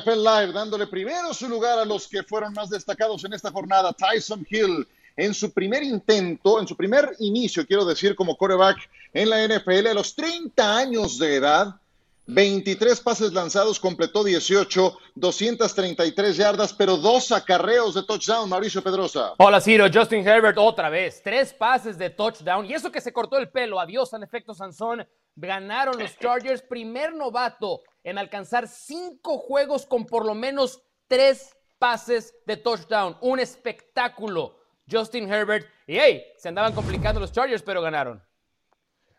[0.00, 3.92] NFL Live, dándole primero su lugar a los que fueron más destacados en esta jornada.
[3.92, 4.86] Tyson Hill,
[5.16, 8.76] en su primer intento, en su primer inicio, quiero decir, como coreback
[9.12, 11.76] en la NFL, a los 30 años de edad,
[12.26, 19.34] 23 pases lanzados, completó 18, 233 yardas, pero dos acarreos de touchdown, Mauricio Pedrosa.
[19.38, 23.38] Hola Ciro, Justin Herbert otra vez, tres pases de touchdown y eso que se cortó
[23.38, 29.86] el pelo, adiós en efecto Sansón, ganaron los Chargers, primer novato en alcanzar cinco juegos
[29.86, 34.58] con por lo menos tres pases de touchdown, un espectáculo.
[34.88, 38.22] Justin Herbert y hey, se andaban complicando los Chargers, pero ganaron.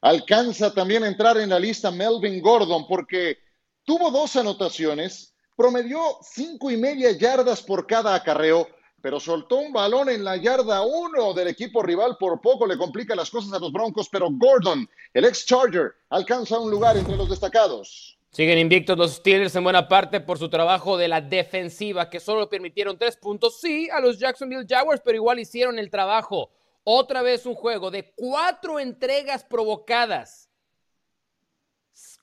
[0.02, 3.40] Alcanza también a entrar en la lista Melvin Gordon porque
[3.84, 8.68] tuvo dos anotaciones, promedió cinco y media yardas por cada acarreo,
[9.02, 12.18] pero soltó un balón en la yarda uno del equipo rival.
[12.20, 16.60] Por poco le complica las cosas a los Broncos, pero Gordon, el ex Charger, alcanza
[16.60, 18.18] un lugar entre los destacados.
[18.32, 22.50] Siguen invictos los Steelers en buena parte por su trabajo de la defensiva, que solo
[22.50, 26.52] permitieron tres puntos, sí, a los Jacksonville Jaguars, pero igual hicieron el trabajo.
[26.90, 30.50] Otra vez un juego de cuatro entregas provocadas,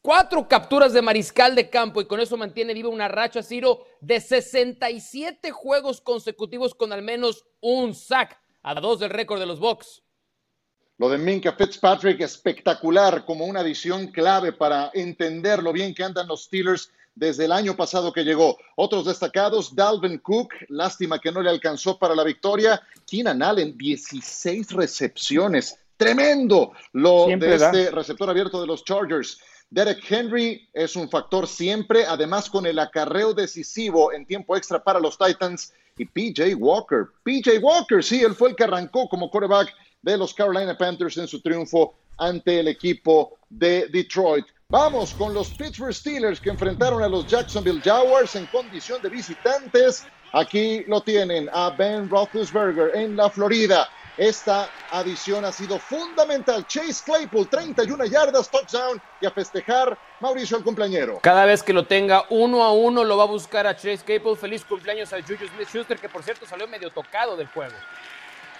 [0.00, 4.22] cuatro capturas de mariscal de campo y con eso mantiene viva una racha, Ciro, de
[4.22, 10.02] 67 juegos consecutivos con al menos un sack, a dos del récord de los Bucks.
[10.96, 16.26] Lo de Minka Fitzpatrick espectacular como una adición clave para entender lo bien que andan
[16.26, 18.58] los Steelers desde el año pasado que llegó.
[18.76, 22.82] Otros destacados, Dalvin Cook, lástima que no le alcanzó para la victoria.
[23.06, 25.78] Keenan Allen, 16 recepciones.
[25.96, 29.38] Tremendo lo de este receptor abierto de los Chargers.
[29.70, 35.00] Derek Henry es un factor siempre, además con el acarreo decisivo en tiempo extra para
[35.00, 35.72] los Titans.
[35.96, 40.34] Y PJ Walker, PJ Walker, sí, él fue el que arrancó como quarterback de los
[40.34, 44.46] Carolina Panthers en su triunfo ante el equipo de Detroit.
[44.74, 50.05] Vamos con los Pittsburgh Steelers que enfrentaron a los Jacksonville Jaguars en condición de visitantes.
[50.33, 53.89] Aquí lo tienen a Ben Roethlisberger en la Florida.
[54.17, 56.67] Esta adición ha sido fundamental.
[56.67, 61.20] Chase Claypool, 31 yardas, touchdown y a festejar Mauricio el cumpleañero.
[61.20, 64.36] Cada vez que lo tenga uno a uno lo va a buscar a Chase Claypool.
[64.36, 67.74] Feliz cumpleaños a Juju Smith-Schuster que por cierto salió medio tocado del juego.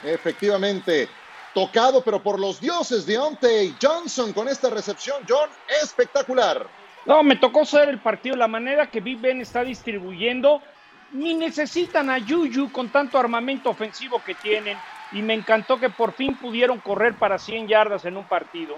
[0.05, 1.09] Efectivamente,
[1.55, 5.49] tocado, pero por los dioses Deontay Johnson con esta recepción, John,
[5.83, 6.67] espectacular.
[7.07, 10.61] No, me tocó ser el partido, la manera que Big Ben está distribuyendo,
[11.13, 14.77] ni necesitan a Juju con tanto armamento ofensivo que tienen,
[15.13, 18.75] y me encantó que por fin pudieron correr para 100 yardas en un partido.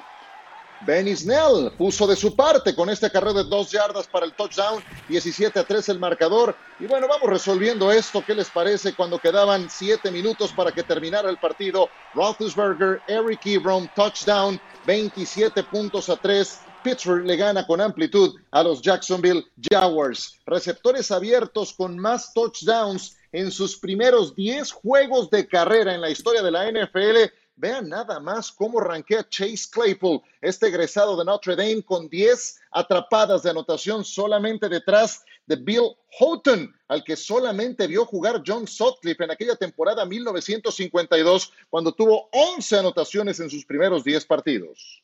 [0.81, 4.83] Benny Snell puso de su parte con este carrera de dos yardas para el touchdown,
[5.09, 6.57] 17 a 3 el marcador.
[6.79, 8.23] Y bueno, vamos resolviendo esto.
[8.25, 11.89] ¿Qué les parece cuando quedaban siete minutos para que terminara el partido?
[12.15, 16.61] Roethlisberger, Eric Ebron, touchdown, 27 puntos a 3.
[16.83, 20.39] Pittsburgh le gana con amplitud a los Jacksonville Jaguars.
[20.47, 26.43] Receptores abiertos con más touchdowns en sus primeros 10 juegos de carrera en la historia
[26.43, 31.83] de la NFL Vean nada más cómo ranquea Chase Claypool, este egresado de Notre Dame,
[31.83, 38.43] con 10 atrapadas de anotación solamente detrás de Bill Houghton, al que solamente vio jugar
[38.47, 45.03] John Sutcliffe en aquella temporada 1952, cuando tuvo 11 anotaciones en sus primeros 10 partidos.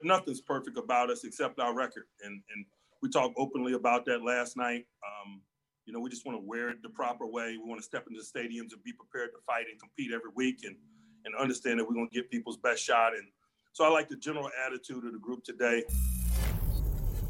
[0.00, 2.66] Nothing's perfect about us except our record, and, and
[3.02, 4.86] we talked openly about that last night.
[5.02, 5.42] Um,
[5.88, 7.56] you know, we just want to wear it the proper way.
[7.56, 10.30] We want to step into the stadiums and be prepared to fight and compete every
[10.34, 10.76] week and,
[11.24, 13.14] and understand that we're going to get people's best shot.
[13.14, 13.24] And
[13.72, 15.84] so I like the general attitude of the group today.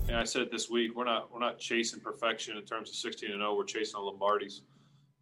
[0.09, 3.31] And I said this week, we're not we're not chasing perfection in terms of 16
[3.31, 3.55] and 0.
[3.55, 4.63] We're chasing the Lombardi's,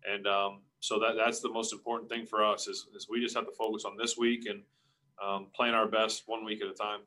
[0.08, 3.34] and um, so that that's the most important thing for us is, is we just
[3.34, 4.62] have to focus on this week and
[5.20, 7.00] um, playing our best one week at a time.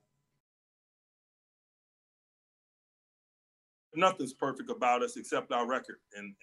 [3.94, 5.98] Nothing's perfect about us except our record.
[6.16, 6.36] And.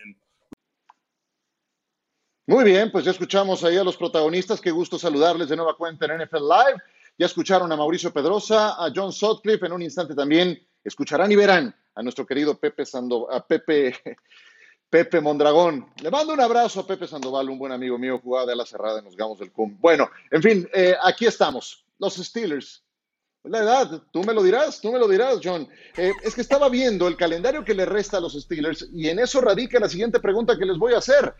[2.49, 4.61] Muy bien, pues ya escuchamos ahí a los protagonistas.
[4.61, 6.81] Qué gusto saludarles de nueva cuenta en NFL Live.
[7.19, 9.67] Ya escucharon a Mauricio Pedrosa, a John Sutcliffe.
[9.67, 13.97] En un instante también escucharán y verán a nuestro querido Pepe Sandoval, a Pepe,
[14.91, 15.91] Pepe Mondragón.
[16.01, 19.01] Le mando un abrazo a Pepe Sandoval, un buen amigo mío, jugaba de la cerrada
[19.01, 19.77] en los Gamos del CUM.
[19.81, 21.85] Bueno, en fin, eh, aquí estamos.
[21.99, 22.86] Los Steelers
[23.49, 25.69] la edad, tú me lo dirás, tú me lo dirás, John.
[25.97, 29.19] Eh, es que estaba viendo el calendario que le resta a los Steelers y en
[29.19, 31.35] eso radica la siguiente pregunta que les voy a hacer.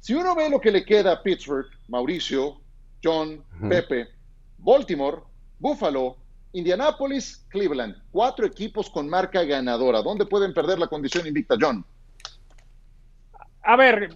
[0.00, 2.60] Si uno ve lo que le queda a Pittsburgh, Mauricio,
[3.02, 4.08] John, Pepe,
[4.58, 5.22] Baltimore,
[5.58, 6.16] Buffalo,
[6.52, 10.02] Indianapolis, Cleveland, cuatro equipos con marca ganadora.
[10.02, 11.84] ¿Dónde pueden perder la condición invicta, John?
[13.64, 14.10] A ver,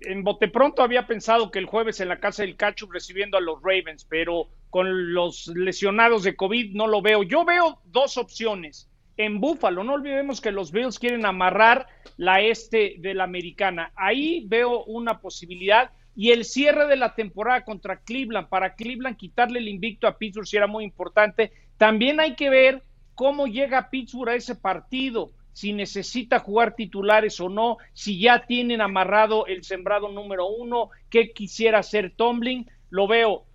[0.00, 3.40] en, bote pronto había pensado que el jueves en la casa del Cacho recibiendo a
[3.40, 7.24] los Ravens, pero con los lesionados de COVID no lo veo.
[7.24, 8.88] Yo veo dos opciones.
[9.16, 9.84] en Búfalo.
[9.84, 11.86] No olvidemos que los Bills quieren amarrar
[12.16, 13.92] la este de la americana.
[13.94, 19.58] Ahí veo una posibilidad y el cierre de la temporada contra Cleveland, para Cleveland quitarle
[19.58, 21.52] el invicto a Pittsburgh si era muy importante.
[21.76, 22.82] También hay que ver
[23.14, 28.80] cómo llega Pittsburgh a ese partido, si necesita jugar titulares o no, si ya tienen
[28.80, 32.68] amarrado el sembrado número uno, qué quisiera hacer Tomlin.
[32.90, 33.46] Lo veo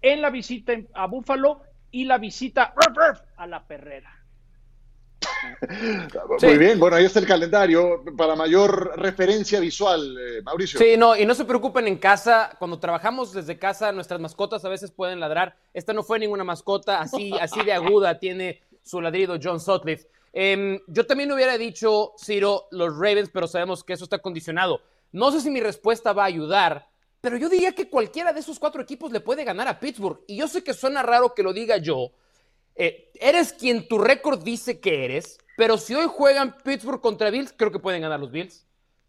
[0.00, 2.74] en la visita a Búfalo y la visita
[3.36, 4.18] a la Perrera.
[6.42, 10.78] Muy bien, bueno, ahí está el calendario para mayor referencia visual, eh, Mauricio.
[10.80, 14.70] Sí, no, y no se preocupen en casa, cuando trabajamos desde casa, nuestras mascotas a
[14.70, 15.56] veces pueden ladrar.
[15.74, 20.08] Esta no fue ninguna mascota, así, así de aguda tiene su ladrido John Sutcliffe.
[20.32, 24.80] Em, yo también hubiera dicho, Ciro, los Ravens, pero sabemos que eso está condicionado.
[25.12, 26.88] No sé si mi respuesta va a ayudar,
[27.20, 30.20] pero yo diría que cualquiera de esos cuatro equipos le puede ganar a Pittsburgh.
[30.26, 32.12] Y yo sé que suena raro que lo diga yo,
[32.74, 37.54] eh, eres quien tu récord dice que eres, pero si hoy juegan Pittsburgh contra Bills,
[37.56, 38.66] creo que pueden ganar los Bills.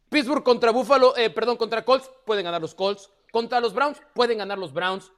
[0.10, 3.10] Pittsburgh contra Buffalo, eh, perdón, contra Colts, pueden ganar los Colts.
[3.32, 5.12] Contra los Browns, pueden ganar los Browns.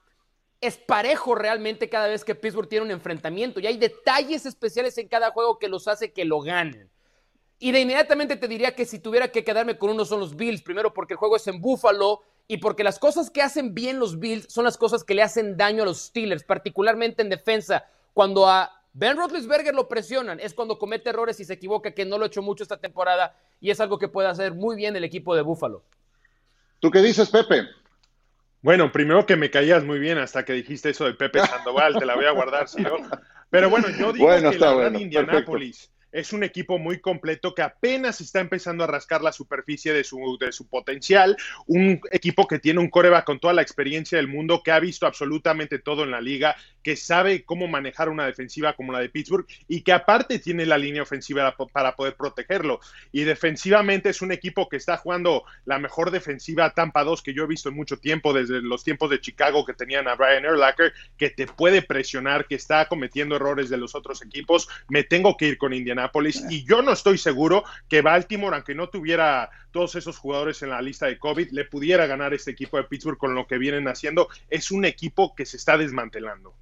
[0.66, 5.08] Es parejo realmente cada vez que Pittsburgh tiene un enfrentamiento y hay detalles especiales en
[5.08, 6.90] cada juego que los hace que lo ganen.
[7.60, 10.64] Y de inmediatamente te diría que si tuviera que quedarme con uno son los Bills,
[10.64, 14.18] primero porque el juego es en Buffalo y porque las cosas que hacen bien los
[14.18, 17.86] Bills son las cosas que le hacen daño a los Steelers, particularmente en defensa.
[18.16, 22.18] Cuando a Ben Roethlisberger lo presionan, es cuando comete errores y se equivoca, que no
[22.18, 25.04] lo ha hecho mucho esta temporada y es algo que puede hacer muy bien el
[25.04, 25.84] equipo de Buffalo.
[26.80, 27.68] ¿Tú qué dices, Pepe?
[28.66, 32.04] Bueno, primero que me caías muy bien hasta que dijiste eso de Pepe Sandoval, te
[32.04, 32.98] la voy a guardar, Ciro.
[33.52, 38.22] Pero bueno, yo digo que la bueno, Indianápolis es un equipo muy completo que apenas
[38.22, 41.36] está empezando a rascar la superficie de su, de su potencial.
[41.68, 45.06] Un equipo que tiene un coreback con toda la experiencia del mundo, que ha visto
[45.06, 49.46] absolutamente todo en la liga, que sabe cómo manejar una defensiva como la de Pittsburgh
[49.68, 52.80] y que aparte tiene la línea ofensiva para poder protegerlo.
[53.12, 57.44] Y defensivamente es un equipo que está jugando la mejor defensiva Tampa 2 que yo
[57.44, 60.94] he visto en mucho tiempo, desde los tiempos de Chicago que tenían a Brian Erlacher,
[61.18, 64.70] que te puede presionar, que está cometiendo errores de los otros equipos.
[64.88, 66.05] Me tengo que ir con Indiana
[66.50, 70.82] y yo no estoy seguro que Baltimore, aunque no tuviera todos esos jugadores en la
[70.82, 74.28] lista de COVID, le pudiera ganar este equipo de Pittsburgh con lo que vienen haciendo.
[74.50, 76.56] Es un equipo que se está desmantelando.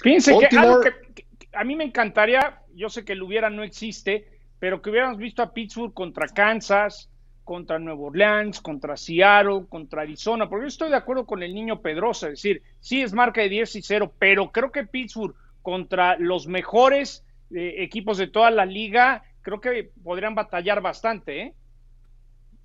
[0.00, 4.28] Fíjense que algo que, a mí me encantaría, yo sé que el hubiera no existe,
[4.58, 7.10] pero que hubiéramos visto a Pittsburgh contra Kansas,
[7.44, 11.82] contra Nueva Orleans, contra Seattle, contra Arizona, porque yo estoy de acuerdo con el niño
[11.82, 16.16] Pedrosa, es decir, sí es marca de 10 y 0, pero creo que Pittsburgh contra
[16.18, 21.42] los mejores equipos de toda la liga, creo que podrían batallar bastante.
[21.42, 21.54] ¿eh?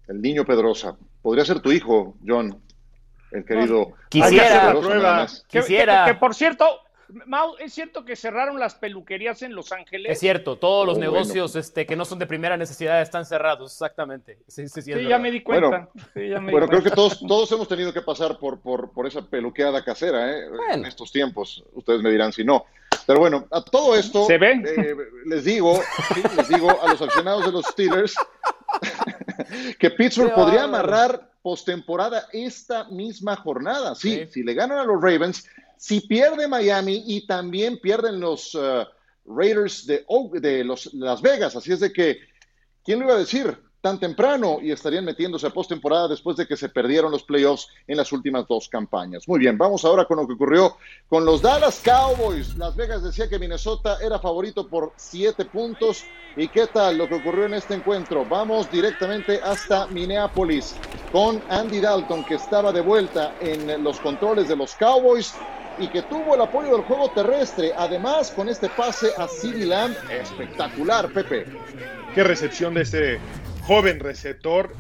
[0.08, 0.98] El niño Pedrosa.
[1.22, 2.62] Podría ser tu hijo, John,
[3.32, 3.94] el querido.
[4.10, 5.28] quisiera, la prueba.
[5.50, 6.06] quisiera.
[6.06, 6.66] que, por cierto,
[7.26, 10.12] Mau, ¿es cierto que cerraron las peluquerías en Los Ángeles?
[10.12, 13.72] Es cierto, todos los oh, negocios este, que no son de primera necesidad están cerrados,
[13.74, 14.40] exactamente.
[14.48, 15.90] Sí, sí, ya me di cuenta.
[16.14, 20.32] Bueno, creo que todos, todos hemos tenido que pasar por, por, por esa peluqueada casera
[20.32, 20.48] ¿eh?
[20.74, 21.64] en estos tiempos.
[21.74, 22.66] Ustedes me dirán si no.
[23.06, 24.66] Pero bueno, a todo esto ¿Se ven?
[24.66, 25.82] Eh, les digo,
[26.38, 28.16] les digo a los aficionados de los Steelers
[29.80, 33.94] que Pittsburgh podría amarrar postemporada esta misma jornada.
[33.96, 38.86] Sí, si le ganan a los Ravens, si pierde Miami y también pierden los uh,
[39.26, 40.06] Raiders de,
[40.42, 41.56] de los, Las Vegas.
[41.56, 42.20] Así es de que,
[42.84, 43.58] ¿quién lo iba a decir?
[43.86, 47.98] Tan temprano y estarían metiéndose a postemporada después de que se perdieron los playoffs en
[47.98, 49.28] las últimas dos campañas.
[49.28, 50.76] Muy bien, vamos ahora con lo que ocurrió
[51.08, 52.56] con los Dallas Cowboys.
[52.58, 56.04] Las Vegas decía que Minnesota era favorito por siete puntos.
[56.36, 58.26] ¿Y qué tal lo que ocurrió en este encuentro?
[58.28, 60.76] Vamos directamente hasta Minneapolis
[61.12, 65.36] con Andy Dalton, que estaba de vuelta en los controles de los Cowboys
[65.78, 67.72] y que tuvo el apoyo del juego terrestre.
[67.78, 71.46] Además, con este pase a CeeDee Lamb, espectacular, Pepe.
[72.16, 73.20] Qué recepción de este
[73.66, 74.74] joven receptor,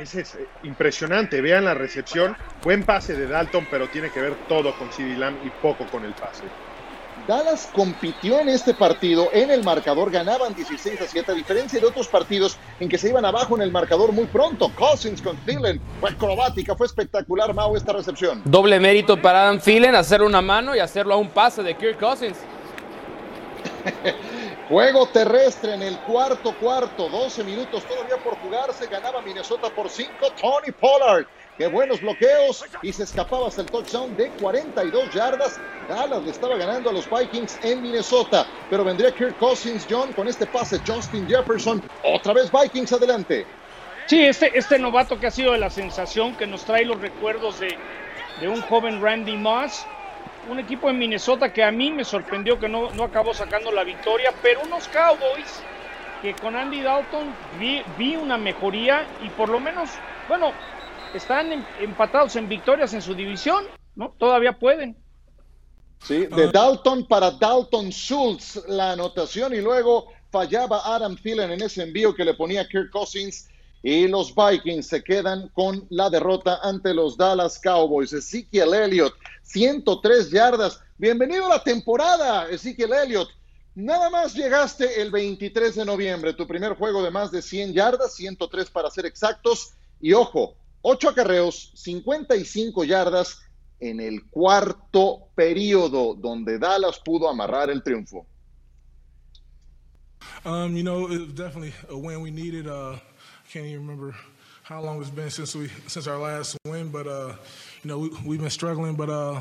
[0.00, 1.40] es, impresionante.
[1.40, 5.36] Vean la recepción, buen pase de Dalton, pero tiene que ver todo con CD Lamb
[5.44, 6.44] y poco con el pase.
[7.26, 11.86] Dallas compitió en este partido en el marcador, ganaban 16 a 7, a diferencia de
[11.86, 14.70] otros partidos en que se iban abajo en el marcador muy pronto.
[14.76, 18.42] Cousins con Thielen fue acrobática, fue espectacular, Mau, esta recepción.
[18.44, 21.98] Doble mérito para Adam Thielen, hacer una mano y hacerlo a un pase de Kirk
[21.98, 22.36] Cousins.
[24.68, 30.10] Juego terrestre en el cuarto cuarto, 12 minutos todavía por jugarse, ganaba Minnesota por 5,
[30.40, 31.24] Tony Pollard.
[31.56, 35.60] Qué buenos bloqueos y se escapaba hasta el touchdown de 42 yardas.
[35.88, 40.26] Dallas le estaba ganando a los Vikings en Minnesota, pero vendría Kirk Cousins, John, con
[40.26, 41.80] este pase Justin Jefferson.
[42.02, 43.46] Otra vez Vikings adelante.
[44.06, 47.60] Sí, este, este novato que ha sido de la sensación, que nos trae los recuerdos
[47.60, 47.78] de,
[48.40, 49.86] de un joven Randy Moss,
[50.48, 53.84] un equipo en Minnesota que a mí me sorprendió que no, no acabó sacando la
[53.84, 55.62] victoria, pero unos Cowboys
[56.22, 57.34] que con Andy Dalton
[57.98, 59.90] vi, una mejoría y por lo menos,
[60.28, 60.52] bueno,
[61.14, 64.14] están em, empatados en victorias en su división, ¿no?
[64.18, 64.96] Todavía pueden.
[66.02, 71.82] Sí, de Dalton para Dalton Schultz la anotación y luego fallaba Adam Thielen en ese
[71.82, 73.48] envío que le ponía Kirk Cousins
[73.86, 78.12] y los Vikings se quedan con la derrota ante los Dallas Cowboys.
[78.12, 79.14] Ezekiel Elliott,
[79.44, 80.80] 103 yardas.
[80.98, 83.28] Bienvenido a la temporada, Ezekiel Elliott.
[83.76, 88.16] Nada más llegaste el 23 de noviembre, tu primer juego de más de 100 yardas,
[88.16, 89.74] 103 para ser exactos.
[90.00, 93.38] Y ojo, 8 acarreos, 55 yardas
[93.78, 98.26] en el cuarto periodo, donde Dallas pudo amarrar el triunfo.
[100.44, 102.66] Um, you know, it was definitely a win we needed.
[102.66, 102.96] Uh,
[103.56, 104.14] can't even remember
[104.64, 107.32] how long it's been since we since our last win, but uh,
[107.82, 109.08] you know we, we've been struggling, but.
[109.08, 109.40] Uh,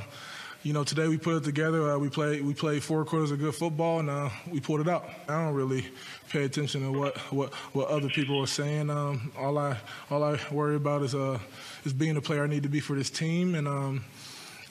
[0.64, 1.92] you know, today we put it together.
[1.92, 4.88] Uh, we played we played four quarters of good football, and uh, we pulled it
[4.88, 5.08] out.
[5.28, 5.86] I don't really
[6.30, 8.90] pay attention to what what, what other people are saying.
[8.90, 9.78] Um, all I
[10.10, 11.38] all I worry about is uh
[11.84, 13.54] is being the player I need to be for this team.
[13.54, 14.04] And um,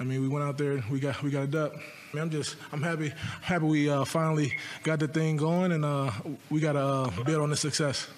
[0.01, 1.75] I mean, we went out there, we got we got it up.
[2.13, 6.11] I am just I'm happy happy we uh, finally got the thing going, and uh,
[6.51, 8.09] we got to build on the success.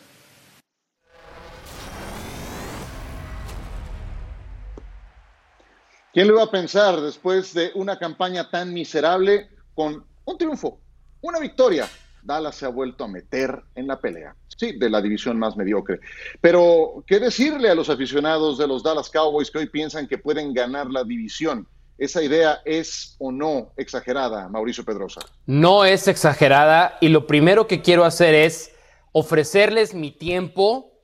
[6.16, 10.80] ¿Quién lo iba a pensar después de una campaña tan miserable con un triunfo,
[11.20, 11.87] una victoria?
[12.23, 16.00] Dallas se ha vuelto a meter en la pelea, sí, de la división más mediocre.
[16.40, 20.54] Pero, ¿qué decirle a los aficionados de los Dallas Cowboys que hoy piensan que pueden
[20.54, 21.68] ganar la división?
[21.99, 25.20] ¿Esa idea es o no exagerada, Mauricio Pedrosa?
[25.44, 28.75] No es exagerada y lo primero que quiero hacer es
[29.12, 30.94] ofrecerles mi tiempo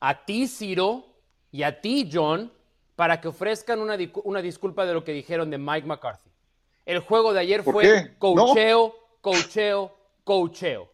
[0.00, 1.18] a ti, Ciro,
[1.50, 2.50] y a ti, John,
[3.02, 6.30] para que ofrezcan una, una disculpa de lo que dijeron de Mike McCarthy.
[6.86, 9.92] El juego de ayer fue cocheo, cocheo,
[10.22, 10.88] cocheo.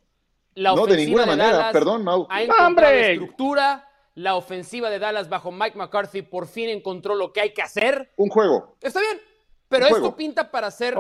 [0.55, 2.27] La no, de ninguna manera, perdón, Mau.
[2.31, 3.87] Ha encontrado estructura.
[4.15, 8.11] La ofensiva de Dallas bajo Mike McCarthy por fin encontró lo que hay que hacer.
[8.17, 8.79] Un juego.
[8.81, 9.21] Está bien,
[9.69, 10.95] pero esto pinta para ser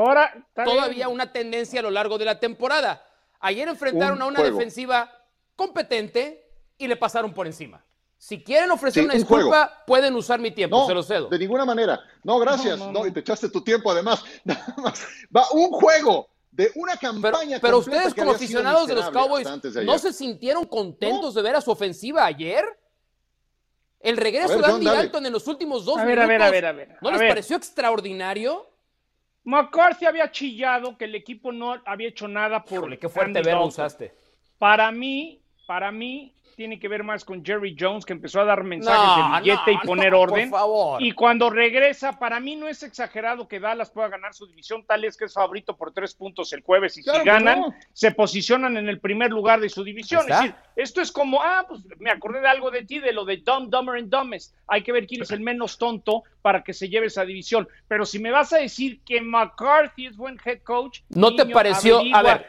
[0.55, 3.03] todavía una tendencia a lo largo de la temporada.
[3.41, 5.11] Ayer enfrentaron a una defensiva
[5.57, 7.83] competente y le pasaron por encima.
[8.19, 11.29] Si quieren ofrecer una disculpa, pueden usar mi tiempo, se lo cedo.
[11.29, 12.01] De ninguna manera.
[12.25, 12.77] No, gracias.
[12.77, 14.25] No, y te echaste tu tiempo además.
[15.35, 17.61] Va un juego de una campaña.
[17.61, 19.49] Pero, ustedes, como aficionados de los Cowboys,
[19.85, 22.65] ¿no se sintieron contentos de ver a su ofensiva ayer?
[24.01, 26.47] El regreso de Andy Dalton en los últimos dos a ver, minutos.
[26.47, 28.69] A ver, a ver, ¿No les pareció extraordinario?
[29.45, 32.99] McCarthy había chillado que el equipo no había hecho nada por.
[32.99, 34.13] qué fuerte verbo usaste.
[34.59, 38.65] Para mí, para mí, tiene que ver más con Jerry Jones, que empezó a dar
[38.65, 40.51] mensajes de billete y poner orden.
[40.99, 45.05] Y cuando regresa, para mí no es exagerado que Dallas pueda ganar su división, tal
[45.05, 46.99] es que es favorito por tres puntos el jueves.
[46.99, 50.23] Y si ganan, se posicionan en el primer lugar de su división.
[50.23, 53.25] Es decir, esto es como, ah, pues me acordé de algo de ti, de lo
[53.25, 54.57] de Dumb, Dumber and Dumbest.
[54.67, 57.69] Hay que ver quién es el menos tonto para que se lleve esa división.
[57.87, 61.01] Pero si me vas a decir que McCarthy es buen head coach.
[61.09, 62.01] ¿No te pareció?
[62.13, 62.47] a ver,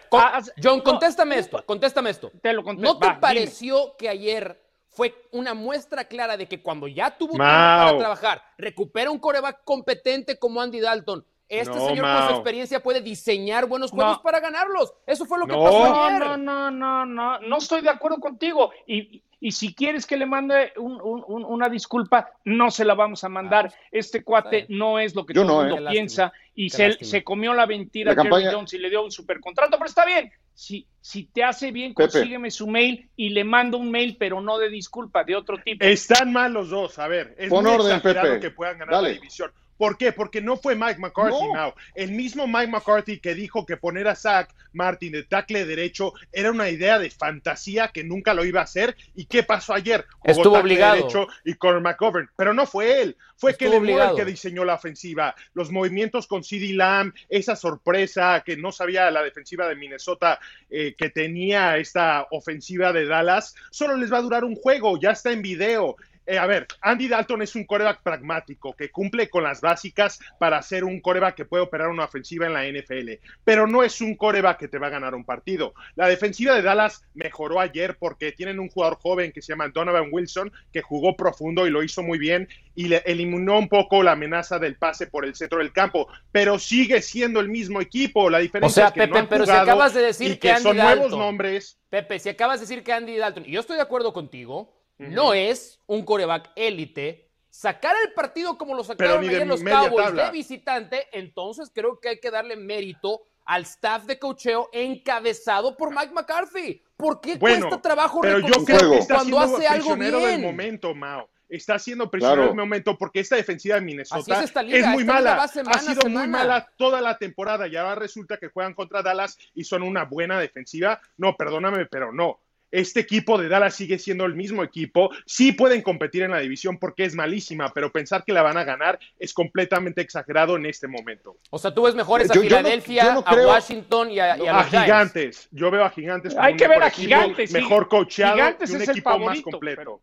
[0.61, 2.31] John, contéstame esto, contéstame esto.
[2.41, 7.17] Te lo ¿No te pareció que ayer fue una muestra clara de que cuando ya
[7.17, 11.25] tuvo tiempo para trabajar, recupera un coreback competente como Andy Dalton.
[11.49, 14.93] Este señor con su experiencia puede diseñar buenos juegos para ganarlos.
[15.07, 16.19] Eso fue lo que pasó ayer.
[16.19, 18.71] No, no, no, no, no estoy de acuerdo contigo.
[18.85, 23.71] Y, y si quieres que le mande una disculpa, no se la vamos a mandar.
[23.73, 25.91] Ah, este cuate no es lo que todo el mundo eh.
[25.91, 29.77] piensa y se, se, comió la mentira a Jerry Jones y le dio un supercontrato,
[29.77, 30.31] pero está bien.
[30.53, 34.57] Si, si te hace bien, consígueme su mail y le mando un mail, pero no
[34.57, 35.85] de disculpa, de otro tipo.
[35.85, 36.99] Están mal los dos.
[36.99, 38.01] A ver, es muy orden,
[38.41, 39.51] que puedan ganar la división.
[39.79, 40.11] ¿Por qué?
[40.11, 41.73] Porque no fue Mike McCarthy, no.
[41.95, 46.51] El mismo Mike McCarthy que dijo que poner a Zach Martin de tackle derecho era
[46.51, 48.97] una idea de fantasía que nunca lo iba a hacer.
[49.15, 50.05] ¿Y qué pasó ayer?
[50.25, 50.97] Estuvo obligado.
[50.97, 52.29] derecho y con McGovern.
[52.35, 53.15] Pero no fue él.
[53.37, 55.33] Fue que el que diseñó la ofensiva.
[55.53, 60.93] Los movimientos con CD Lamb, esa sorpresa que no sabía la defensiva de Minnesota eh,
[60.97, 64.99] que tenía esta ofensiva de Dallas, solo les va a durar un juego.
[64.99, 65.95] Ya está en video.
[66.29, 70.61] Eh, a ver, Andy Dalton es un coreback pragmático que cumple con las básicas para
[70.61, 74.15] ser un coreback que puede operar una ofensiva en la NFL, pero no es un
[74.15, 75.73] coreback que te va a ganar un partido.
[75.95, 80.09] La defensiva de Dallas mejoró ayer porque tienen un jugador joven que se llama Donovan
[80.11, 84.11] Wilson que jugó profundo y lo hizo muy bien y le eliminó un poco la
[84.11, 88.29] amenaza del pase por el centro del campo, pero sigue siendo el mismo equipo.
[88.29, 91.79] La diferencia es que no han pero si acabas de decir que, son nuevos nombres.
[91.89, 95.33] Pepe, si acabas de decir que Andy Dalton, y yo estoy de acuerdo contigo, no
[95.33, 101.07] es un coreback élite sacar el partido como lo sacaron ayer los Cowboys de visitante,
[101.11, 106.83] entonces creo que hay que darle mérito al staff de cocheo encabezado por Mike McCarthy.
[106.95, 110.11] ¿Por qué cuesta trabajo pero yo creo que cuando hace algo bien?
[110.11, 111.29] del momento, Mao.
[111.49, 112.55] Está haciendo prisionero claro.
[112.55, 115.41] momento porque esta defensiva de Minnesota es, muy mala.
[115.41, 119.63] ha sido muy mala toda la temporada y ahora resulta que juegan contra Dallas y
[119.63, 121.01] son una buena defensiva.
[121.17, 122.39] No, perdóname, pero no
[122.71, 125.09] este equipo de Dallas sigue siendo el mismo equipo.
[125.25, 128.63] Sí pueden competir en la división porque es malísima, pero pensar que la van a
[128.63, 131.37] ganar es completamente exagerado en este momento.
[131.49, 135.47] O sea, tú ves mejores a Filadelfia, a Washington y a, a, Gigantes.
[135.51, 136.35] Yo veo a Gigantes.
[136.37, 137.51] Hay que ver a Gigantes.
[137.51, 140.01] Mejor coacheado y un equipo más completo.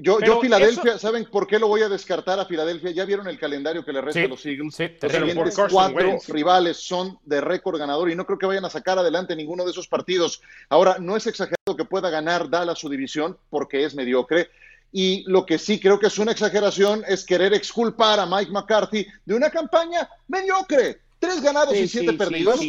[0.00, 2.90] Yo, yo Filadelfia, ¿saben por qué lo voy a descartar a Filadelfia?
[2.90, 4.74] Ya vieron el calendario que le resta a los Eagles.
[4.74, 8.70] Sí, los siguientes cuatro rivales son de récord ganador y no creo que vayan a
[8.70, 10.40] sacar adelante ninguno de esos partidos.
[10.68, 14.50] Ahora, no es exagerado que pueda ganar Dallas su división porque es mediocre.
[14.92, 19.06] Y lo que sí creo que es una exageración es querer exculpar a Mike McCarthy
[19.24, 21.00] de una campaña mediocre.
[21.18, 22.60] Tres ganados y siete perdidos.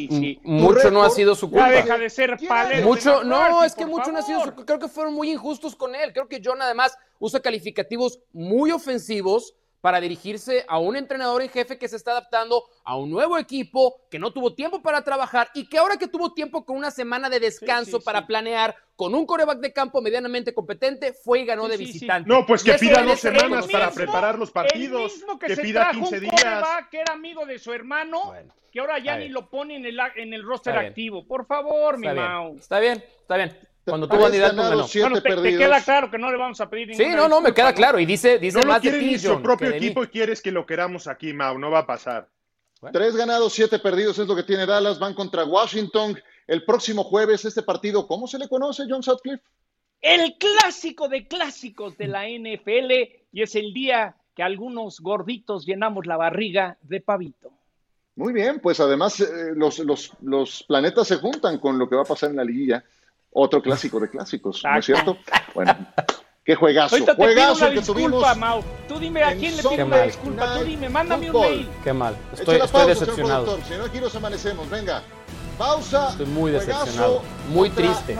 [0.44, 1.70] mucho no ha sido su culpa.
[1.70, 2.38] deja de ser
[2.84, 5.96] Mucho, no, es que mucho no ha sido su Creo que fueron muy injustos con
[5.96, 6.14] él.
[6.14, 11.78] Creo que John además usa calificativos muy ofensivos para dirigirse a un entrenador en jefe
[11.78, 15.68] que se está adaptando a un nuevo equipo, que no tuvo tiempo para trabajar y
[15.68, 19.60] que ahora que tuvo tiempo con una semana de descanso para planear, con un coreback
[19.60, 22.28] de campo medianamente competente, fue y ganó de visitante.
[22.28, 26.66] No, pues que pida dos semanas para preparar los partidos, que, pida 15 días.
[26.92, 28.34] que era amigo de su hermano,
[28.72, 31.26] que ahora ya ni lo pone en el, en el roster activo.
[31.26, 32.58] Por favor, mi Mau.
[32.58, 33.69] Está bien, está bien.
[33.90, 37.28] Cuando tuvo candidato bueno, te, queda claro que no le vamos a pedir Sí, no,
[37.28, 38.00] no, me queda claro.
[38.00, 41.08] Y dice, dice no más lo de su propio equipo y quieres que lo queramos
[41.08, 41.58] aquí, Mau.
[41.58, 42.28] No va a pasar.
[42.94, 45.00] Tres ganados, siete perdidos es lo que tiene Dallas.
[45.00, 46.18] Van contra Washington.
[46.48, 49.44] El próximo jueves, este partido, ¿cómo se le conoce, John Sutcliffe?
[50.02, 52.92] El clásico de clásicos de la NFL
[53.32, 57.52] y es el día que algunos gorditos llenamos la barriga de pavito.
[58.16, 62.02] Muy bien, pues además eh, los, los, los planetas se juntan con lo que va
[62.02, 62.84] a pasar en la liguilla.
[63.32, 65.18] Otro clásico de clásicos, ¿no es cierto?
[65.54, 65.76] Bueno,
[66.44, 66.96] qué juegazo.
[66.96, 68.64] Ahorita te juegazo pido una disculpa, Mau.
[68.88, 70.58] Tú dime a quién le pido una disculpa.
[70.58, 71.70] Tú dime, mándame un mail.
[71.84, 72.18] Qué mal.
[72.34, 73.60] Estoy, estoy decepcionado.
[73.68, 74.70] Si no, aquí nos amanecemos.
[74.70, 75.04] Venga.
[75.58, 76.10] Pausa.
[76.10, 77.22] Estoy muy decepcionado.
[77.50, 78.18] Muy triste.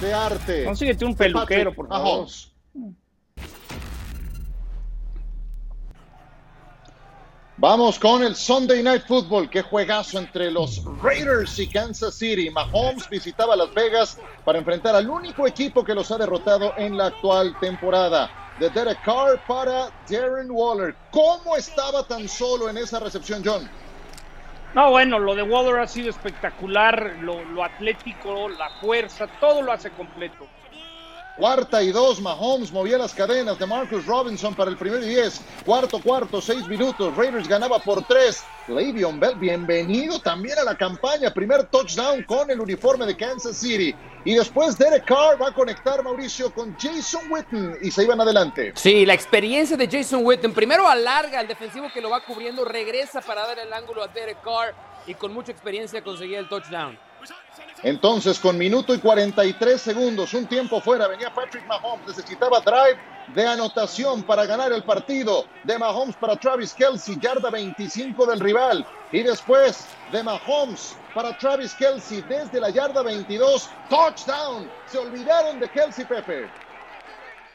[0.00, 0.64] De arte.
[0.64, 2.10] Consíguete un peluquero, por favor.
[2.10, 2.52] Vamos
[8.00, 12.50] con el Sunday Night Football, qué juegazo entre los Raiders y Kansas City.
[12.50, 17.06] Mahomes visitaba Las Vegas para enfrentar al único equipo que los ha derrotado en la
[17.06, 18.30] actual temporada.
[18.58, 20.94] De Derek Carr para Darren Waller.
[21.10, 23.68] ¿Cómo estaba tan solo en esa recepción, John?
[24.74, 29.90] No, bueno, lo de Waller ha sido espectacular, lo atlético, la fuerza, todo lo hace
[29.90, 30.46] completo.
[31.36, 35.40] Cuarta y dos, Mahomes movía las cadenas de Marcus Robinson para el primer y diez.
[35.64, 37.16] Cuarto, cuarto, seis minutos.
[37.16, 38.44] Raiders ganaba por tres.
[38.68, 41.32] Le'Veon Bell, bienvenido también a la campaña.
[41.32, 43.94] Primer touchdown con el uniforme de Kansas City.
[44.26, 48.72] Y después Derek Carr va a conectar, Mauricio, con Jason Witten y se iban adelante.
[48.76, 50.52] Sí, la experiencia de Jason Witten.
[50.52, 54.42] Primero alarga el defensivo que lo va cubriendo, regresa para dar el ángulo a Derek
[54.42, 54.74] Carr
[55.06, 56.98] y con mucha experiencia conseguía el touchdown.
[57.82, 62.98] Entonces, con minuto y 43 segundos, un tiempo fuera, venía Patrick Mahomes, necesitaba drive
[63.34, 65.46] de anotación para ganar el partido.
[65.64, 68.86] De Mahomes para Travis Kelsey, yarda 25 del rival.
[69.10, 74.70] Y después de Mahomes para Travis Kelsey desde la yarda 22, touchdown.
[74.86, 76.48] Se olvidaron de Kelsey Pepe.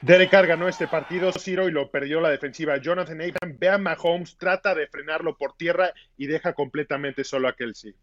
[0.02, 2.78] Derek ganó este partido, Ciro, y lo perdió la defensiva.
[2.78, 7.54] Jonathan Abram ve a Mahomes, trata de frenarlo por tierra y deja completamente solo a
[7.54, 7.96] Kelsey.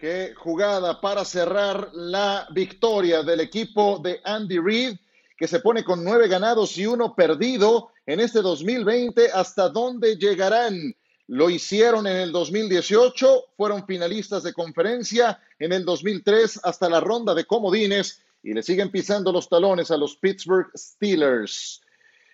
[0.00, 4.96] Qué jugada para cerrar la victoria del equipo de Andy Reid,
[5.36, 9.30] que se pone con nueve ganados y uno perdido en este 2020.
[9.30, 10.96] ¿Hasta dónde llegarán?
[11.26, 17.34] Lo hicieron en el 2018, fueron finalistas de conferencia en el 2003 hasta la ronda
[17.34, 21.82] de comodines y le siguen pisando los talones a los Pittsburgh Steelers.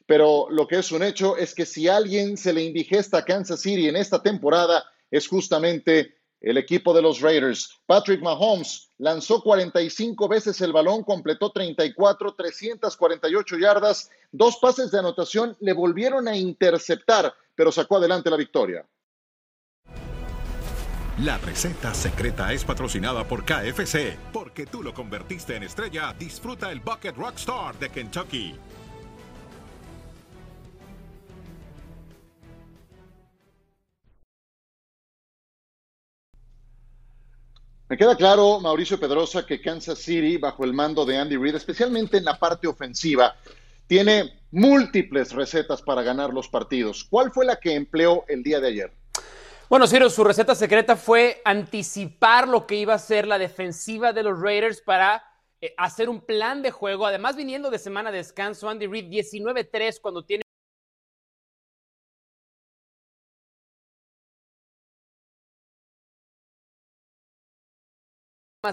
[0.07, 3.59] Pero lo que es un hecho es que si alguien se le indigesta a Kansas
[3.59, 6.16] City en esta temporada es justamente
[6.47, 7.81] el equipo de los Raiders.
[7.87, 15.57] Patrick Mahomes lanzó 45 veces el balón, completó 34, 348 yardas, dos pases de anotación,
[15.59, 18.87] le volvieron a interceptar, pero sacó adelante la victoria.
[21.25, 26.15] La receta secreta es patrocinada por KFC, porque tú lo convertiste en estrella.
[26.17, 28.55] Disfruta el Bucket Rockstar de Kentucky.
[37.89, 42.17] Me queda claro, Mauricio Pedrosa, que Kansas City, bajo el mando de Andy Reid, especialmente
[42.17, 43.37] en la parte ofensiva,
[43.87, 47.05] tiene múltiples recetas para ganar los partidos.
[47.05, 48.93] ¿Cuál fue la que empleó el día de ayer?
[49.69, 54.25] Bueno, Ciro, su receta secreta fue anticipar lo que iba a ser la defensiva de
[54.25, 55.23] los Raiders para
[55.61, 57.07] eh, hacer un plan de juego.
[57.07, 60.43] Además, viniendo de semana de descanso, Andy Reid 19-3 cuando tiene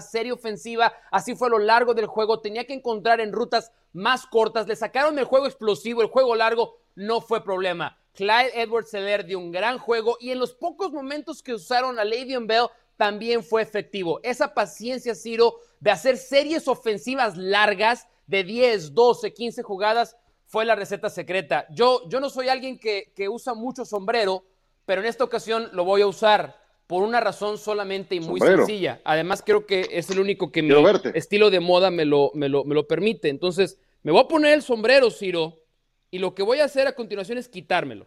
[0.00, 4.26] serie ofensiva, así fue a lo largo del juego, tenía que encontrar en rutas más
[4.26, 7.98] cortas, le sacaron el juego explosivo, el juego largo no fue problema.
[8.14, 12.04] Clyde Edwards Seller dio un gran juego y en los pocos momentos que usaron a
[12.04, 14.20] Le'Veon Bell también fue efectivo.
[14.22, 20.76] Esa paciencia, Ciro, de hacer series ofensivas largas de 10, 12, 15 jugadas fue la
[20.76, 21.66] receta secreta.
[21.70, 24.44] Yo, yo no soy alguien que, que usa mucho sombrero,
[24.86, 29.00] pero en esta ocasión lo voy a usar por una razón solamente y muy sencilla.
[29.04, 30.74] Además, creo que es el único que mi
[31.14, 33.28] estilo de moda me lo, me, lo, me lo permite.
[33.28, 35.56] Entonces, me voy a poner el sombrero, Ciro,
[36.10, 38.06] y lo que voy a hacer a continuación es quitármelo.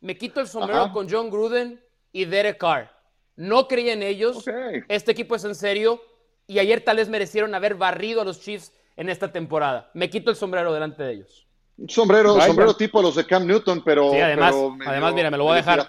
[0.00, 1.80] Me quito el sombrero con John Gruden
[2.12, 2.90] y Derek Carr.
[3.36, 4.44] No creía en ellos.
[4.88, 6.00] Este equipo es en serio.
[6.48, 9.90] Y ayer tal vez merecieron haber barrido a los Chiefs en esta temporada.
[9.94, 11.46] Me quito el sombrero delante de ellos.
[11.88, 14.10] Sombrero, sombrero tipo los de Cam Newton, pero.
[14.10, 14.54] Sí, además,
[14.86, 15.86] además mira, me lo voy a dejar.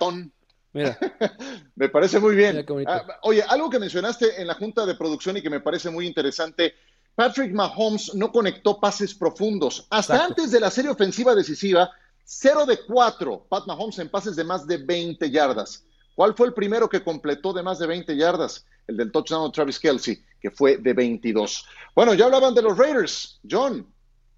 [0.74, 0.98] Mira.
[1.76, 2.66] me parece muy bien.
[2.88, 6.08] Ah, oye, algo que mencionaste en la junta de producción y que me parece muy
[6.08, 6.74] interesante.
[7.16, 9.86] Patrick Mahomes no conectó pases profundos.
[9.92, 11.92] Hasta antes de la serie ofensiva decisiva,
[12.26, 15.86] 0 de 4 Pat Mahomes en pases de más de 20 yardas.
[16.16, 18.66] ¿Cuál fue el primero que completó de más de 20 yardas?
[18.88, 21.66] El del touchdown de Travis Kelsey, que fue de 22.
[21.96, 23.40] Bueno, ya hablaban de los Raiders.
[23.50, 23.88] John,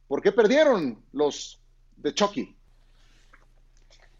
[0.07, 1.59] ¿por qué perdieron los
[1.97, 2.54] de Chucky?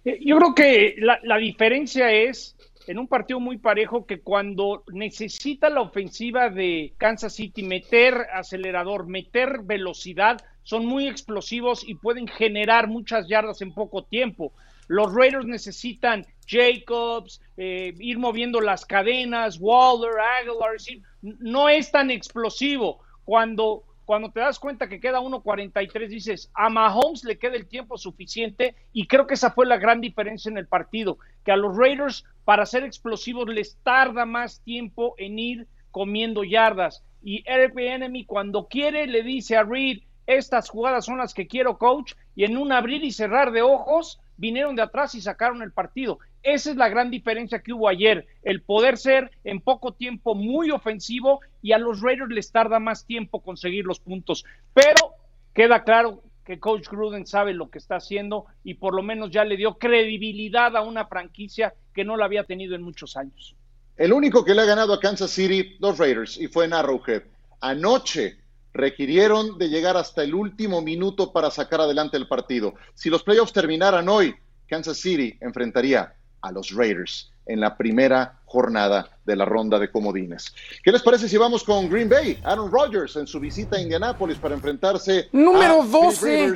[0.06, 2.56] Eh, yo creo que la, diferencia es
[2.88, 9.08] en un partido muy parejo que cuando necesita la ofensiva de Kansas City meter acelerador,
[9.08, 14.54] meter velocidad, son muy explosivos y pueden generar muchas yardas en poco tiempo.
[14.88, 20.76] Los Raiders necesitan Jacobs, eh, ir moviendo las cadenas, Waller, Aguilar,
[21.22, 23.00] no es tan explosivo.
[23.24, 27.98] Cuando cuando te das cuenta que queda 1.43, dices, a Mahomes le queda el tiempo
[27.98, 31.76] suficiente y creo que esa fue la gran diferencia en el partido, que a los
[31.76, 37.04] Raiders para ser explosivos les tarda más tiempo en ir comiendo yardas.
[37.24, 41.78] Y Eric Enemy cuando quiere le dice a Reed, estas jugadas son las que quiero
[41.78, 45.72] coach, y en un abrir y cerrar de ojos vinieron de atrás y sacaron el
[45.72, 46.20] partido.
[46.44, 50.72] Esa es la gran diferencia que hubo ayer, el poder ser en poco tiempo muy
[50.72, 54.46] ofensivo y a los Raiders les tarda más tiempo conseguir los puntos.
[54.74, 55.14] Pero
[55.54, 59.44] queda claro que Coach Gruden sabe lo que está haciendo y por lo menos ya
[59.44, 63.56] le dio credibilidad a una franquicia que no la había tenido en muchos años.
[63.98, 67.24] El único que le ha ganado a Kansas City, los Raiders, y fue en Arrowhead.
[67.62, 68.38] Anoche
[68.76, 72.76] requirieron de llegar hasta el último minuto para sacar adelante el partido.
[72.94, 74.36] Si los playoffs terminaran hoy,
[74.68, 80.54] Kansas City enfrentaría a los Raiders en la primera jornada de la ronda de comodines.
[80.84, 82.40] ¿Qué les parece si vamos con Green Bay?
[82.44, 86.54] Aaron Rodgers en su visita a Indianápolis para enfrentarse Número a 12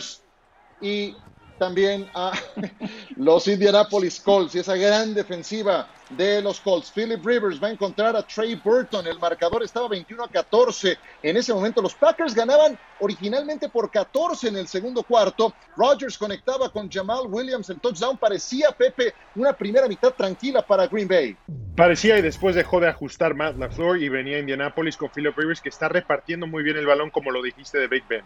[0.82, 1.16] y
[1.60, 2.32] también a
[3.18, 6.92] los Indianapolis Colts y esa gran defensiva de los Colts.
[6.92, 9.06] Philip Rivers va a encontrar a Trey Burton.
[9.06, 10.98] El marcador estaba 21 a 14.
[11.22, 15.54] En ese momento los Packers ganaban originalmente por 14 en el segundo cuarto.
[15.76, 17.70] Rodgers conectaba con Jamal Williams.
[17.70, 21.38] El touchdown parecía, Pepe, una primera mitad tranquila para Green Bay.
[21.76, 25.62] Parecía y después dejó de ajustar Matt LaFleur y venía a Indianapolis con Philip Rivers
[25.62, 28.24] que está repartiendo muy bien el balón como lo dijiste de Big Ben.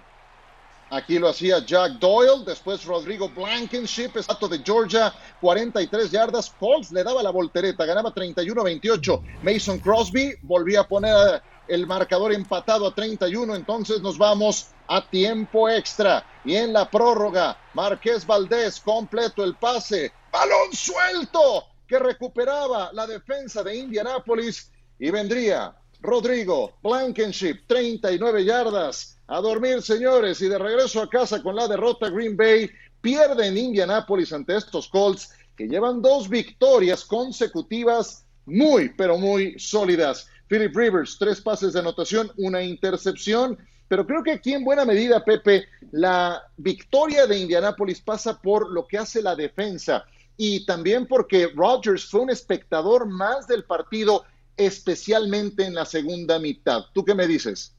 [0.94, 6.52] Aquí lo hacía Jack Doyle, después Rodrigo Blankenship, estato de Georgia, 43 yardas.
[6.52, 9.42] Colts le daba la voltereta, ganaba 31-28.
[9.42, 15.68] Mason Crosby volvía a poner el marcador empatado a 31, entonces nos vamos a tiempo
[15.68, 16.28] extra.
[16.46, 23.64] Y en la prórroga, Marqués Valdés completo el pase, balón suelto que recuperaba la defensa
[23.64, 29.13] de Indianápolis y vendría Rodrigo Blankenship, 39 yardas.
[29.28, 32.70] A dormir, señores, y de regreso a casa con la derrota, Green Bay
[33.02, 40.28] pierde en Indianápolis ante estos Colts que llevan dos victorias consecutivas muy, pero muy sólidas.
[40.48, 43.58] Philip Rivers, tres pases de anotación, una intercepción,
[43.88, 48.88] pero creo que aquí en buena medida, Pepe, la victoria de Indianápolis pasa por lo
[48.88, 50.06] que hace la defensa
[50.36, 54.26] y también porque Rodgers fue un espectador más del partido
[54.58, 56.82] especialmente en la segunda mitad.
[56.94, 57.76] ¿Tú qué me dices?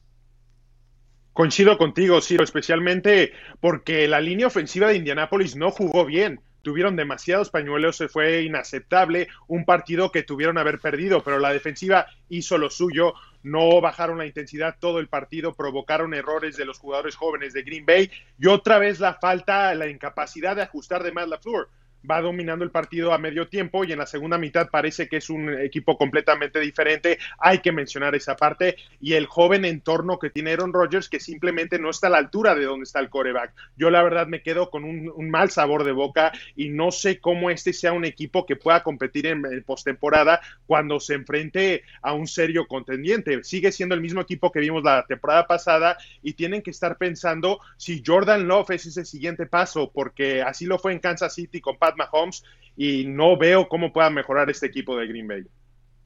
[1.35, 6.39] Coincido contigo, Ciro, especialmente porque la línea ofensiva de Indianápolis no jugó bien.
[6.61, 12.07] Tuvieron demasiados pañuelos, se fue inaceptable, un partido que tuvieron haber perdido, pero la defensiva
[12.29, 13.15] hizo lo suyo.
[13.43, 17.85] no bajaron la intensidad todo el partido, provocaron errores de los jugadores jóvenes de Green
[17.85, 21.67] Bay y otra vez la falta, la incapacidad de ajustar de más la flor
[22.09, 25.29] va dominando el partido a medio tiempo y en la segunda mitad parece que es
[25.29, 27.17] un equipo completamente diferente.
[27.39, 31.79] Hay que mencionar esa parte y el joven entorno que tiene Aaron Rodgers que simplemente
[31.79, 33.53] no está a la altura de donde está el coreback.
[33.77, 37.49] Yo la verdad me quedo con un, mal sabor de boca y no sé cómo
[37.49, 42.67] este sea un equipo que pueda competir en, postemporada cuando se enfrente a un serio
[42.67, 43.43] contendiente.
[43.43, 47.59] Sigue siendo el mismo equipo que vimos la temporada pasada y tienen que estar pensando
[47.77, 51.77] si Jordan Love es ese siguiente paso porque así lo fue en Kansas City con
[51.77, 52.43] Pat Mahomes
[52.77, 55.43] y no veo cómo pueda mejorar este equipo de Green Bay.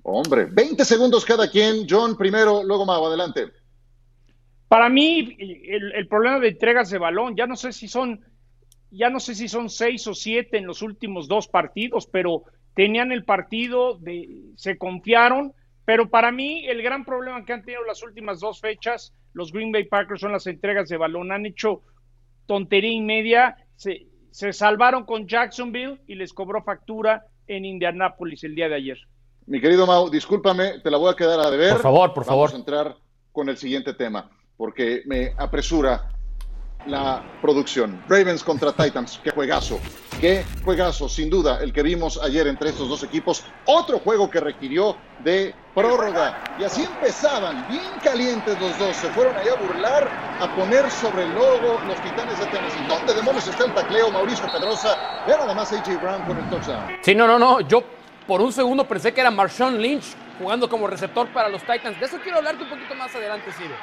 [0.04, 1.86] Hombre, 20 segundos cada quien.
[1.90, 3.48] John primero, luego Mau, adelante.
[4.68, 8.24] Para mí, el, problema de entregas de balón, ya no sé si son,
[8.92, 12.44] ya no sé si son seis o siete en los últimos dos partidos, pero
[12.76, 15.54] tenían el partido, de, se confiaron,
[15.86, 19.72] pero para mí el gran problema que han tenido las últimas dos fechas, los Green
[19.72, 21.82] Bay Packers son las entregas de balón, han hecho
[22.46, 28.56] tontería y media, se, se salvaron con Jacksonville y les cobró factura en Indianápolis el
[28.56, 28.98] día de ayer.
[29.46, 31.74] Mi querido Mau, discúlpame, te la voy a quedar a deber.
[31.74, 32.50] Por favor, por favor.
[32.50, 32.96] Vamos a entrar
[33.32, 36.12] con el siguiente tema, porque me apresura
[36.86, 38.02] la producción.
[38.08, 39.80] Ravens contra Titans, qué juegazo,
[40.20, 43.44] qué juegazo, sin duda, el que vimos ayer entre estos dos equipos.
[43.66, 46.44] Otro juego que requirió de prórroga.
[46.60, 48.96] Y así empezaban, bien calientes los dos.
[48.96, 52.86] Se fueron ahí a burlar, a poner sobre el logo los titanes de Tennessee.
[52.88, 54.98] ¿Dónde demonios está el tacleo, Mauricio Pedrosa?
[55.28, 56.98] Era además AJ Brown con el touchdown.
[57.02, 57.62] Sí, no, no, no.
[57.62, 57.84] Yo
[58.26, 62.00] por un segundo pensé que era Marshawn Lynch jugando como receptor para los Titans.
[62.00, 63.76] De eso quiero hablarte un poquito más adelante, Ciro.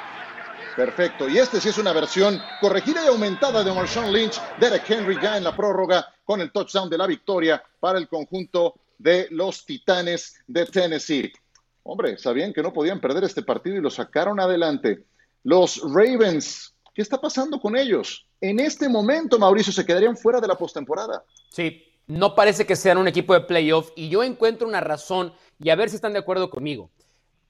[0.77, 1.27] Perfecto.
[1.27, 4.39] Y este sí es una versión corregida y aumentada de Marshawn Lynch.
[4.59, 8.75] Derek Henry ya en la prórroga con el touchdown de la victoria para el conjunto
[8.99, 11.33] de los Titanes de Tennessee.
[11.81, 15.03] Hombre, sabían que no podían perder este partido y lo sacaron adelante.
[15.43, 18.27] Los Ravens, ¿qué está pasando con ellos?
[18.39, 21.23] En este momento, Mauricio, se quedarían fuera de la postemporada.
[21.49, 25.71] Sí, no parece que sean un equipo de playoff y yo encuentro una razón y
[25.71, 26.91] a ver si están de acuerdo conmigo.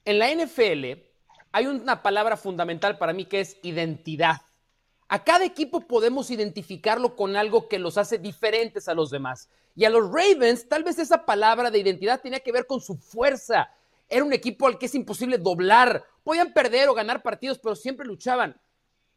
[0.05, 1.07] En la NFL,
[1.58, 4.41] hay una palabra fundamental para mí que es identidad.
[5.08, 9.50] A cada equipo podemos identificarlo con algo que los hace diferentes a los demás.
[9.76, 12.96] Y a los Ravens, tal vez esa palabra de identidad tenía que ver con su
[12.96, 13.72] fuerza.
[14.08, 16.06] Era un equipo al que es imposible doblar.
[16.24, 18.56] Podían perder o ganar partidos, pero siempre luchaban.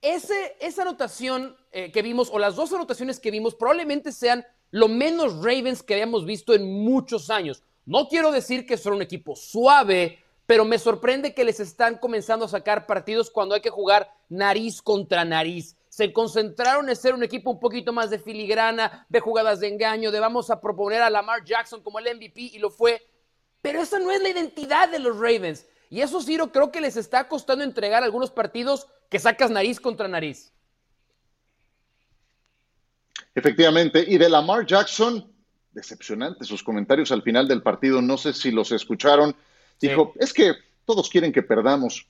[0.00, 5.37] Esa anotación eh, que vimos, o las dos anotaciones que vimos, probablemente sean lo menos
[5.44, 7.62] Ravens que habíamos visto en muchos años.
[7.85, 12.44] No quiero decir que son un equipo suave, pero me sorprende que les están comenzando
[12.44, 15.76] a sacar partidos cuando hay que jugar nariz contra nariz.
[15.88, 20.10] Se concentraron en ser un equipo un poquito más de filigrana, de jugadas de engaño,
[20.10, 23.00] de vamos a proponer a Lamar Jackson como el MVP y lo fue.
[23.62, 25.68] Pero esa no es la identidad de los Ravens.
[25.88, 30.08] Y eso, Ciro, creo que les está costando entregar algunos partidos que sacas nariz contra
[30.08, 30.52] nariz.
[33.36, 34.04] Efectivamente.
[34.04, 35.32] Y de Lamar Jackson,
[35.70, 38.02] decepcionante sus comentarios al final del partido.
[38.02, 39.36] No sé si los escucharon
[39.80, 40.52] Dijo, es que
[40.84, 42.06] todos quieren que perdamos.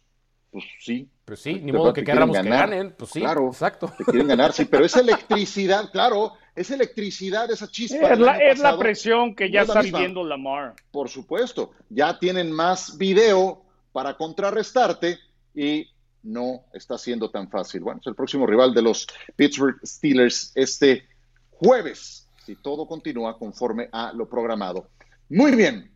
[0.50, 1.08] Pues sí.
[1.24, 2.92] Pues sí, ni modo que queramos que ganen.
[2.98, 3.92] Pues sí, claro, exacto.
[3.96, 8.12] Que quieren ganar, sí, pero esa electricidad, claro, esa electricidad, esa chispa.
[8.12, 10.74] Es la, es la presión que ya está viviendo Lamar.
[10.90, 15.18] Por supuesto, ya tienen más video para contrarrestarte
[15.54, 15.88] y
[16.22, 17.80] no está siendo tan fácil.
[17.82, 19.06] Bueno, es el próximo rival de los
[19.36, 21.06] Pittsburgh Steelers este
[21.50, 24.88] jueves, si todo continúa conforme a lo programado.
[25.28, 25.89] Muy bien,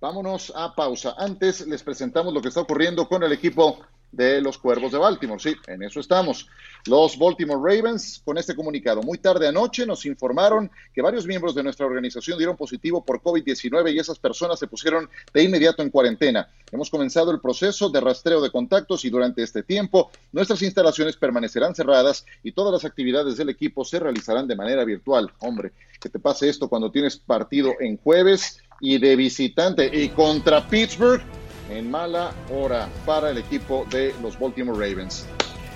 [0.00, 1.14] Vámonos a pausa.
[1.18, 3.80] Antes les presentamos lo que está ocurriendo con el equipo
[4.12, 5.40] de los Cuervos de Baltimore.
[5.40, 6.48] Sí, en eso estamos.
[6.86, 11.62] Los Baltimore Ravens, con este comunicado, muy tarde anoche nos informaron que varios miembros de
[11.62, 16.48] nuestra organización dieron positivo por COVID-19 y esas personas se pusieron de inmediato en cuarentena.
[16.72, 21.74] Hemos comenzado el proceso de rastreo de contactos y durante este tiempo nuestras instalaciones permanecerán
[21.74, 25.30] cerradas y todas las actividades del equipo se realizarán de manera virtual.
[25.40, 30.66] Hombre, que te pase esto cuando tienes partido en jueves y de visitante y contra
[30.66, 31.22] Pittsburgh
[31.70, 35.26] en mala hora para el equipo de los Baltimore Ravens.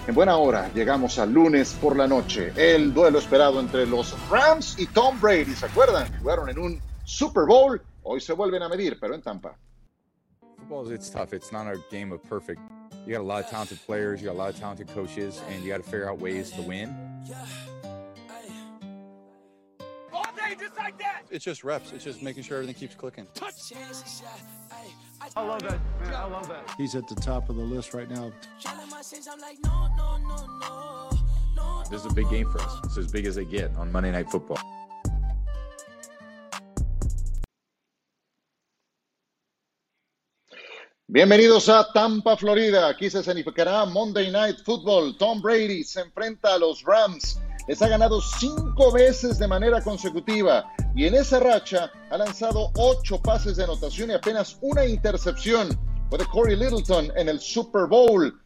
[0.07, 4.77] En buena hora llegamos al lunes por la noche, el duelo esperado entre los Rams
[4.79, 5.55] y Tom Brady.
[5.55, 6.07] ¿Se acuerdan?
[6.19, 7.81] Jugaron en un Super Bowl.
[8.03, 9.57] Hoy se vuelven a medir, pero en Tampa.
[10.59, 11.33] Football it's tough.
[11.33, 12.61] It's not a game of perfect.
[13.07, 15.63] You got a lot of talented players, you got a lot of talented coaches, and
[15.63, 16.89] you got to figure out ways to win.
[21.35, 21.91] It's just reps.
[21.91, 23.27] It's just making sure everything keeps clicking.
[23.35, 23.73] Touch.
[25.37, 26.15] I love that, man.
[26.15, 26.73] I love that.
[26.79, 28.31] He's at the top of the list right now.
[31.91, 32.79] This is a big game for us.
[32.85, 34.61] It's as big as they get on Monday Night Football.
[41.11, 42.87] Bienvenidos a Tampa, Florida.
[42.87, 45.19] Aquí se significará Monday Night Football.
[45.19, 47.41] Tom Brady se enfrenta a los Rams.
[47.67, 53.21] Les ha ganado cinco veces de manera consecutiva y en esa racha ha lanzado ocho
[53.23, 55.69] pases de anotación y apenas una intercepción.
[56.11, 58.39] Fue de Corey Littleton en el Super Bowl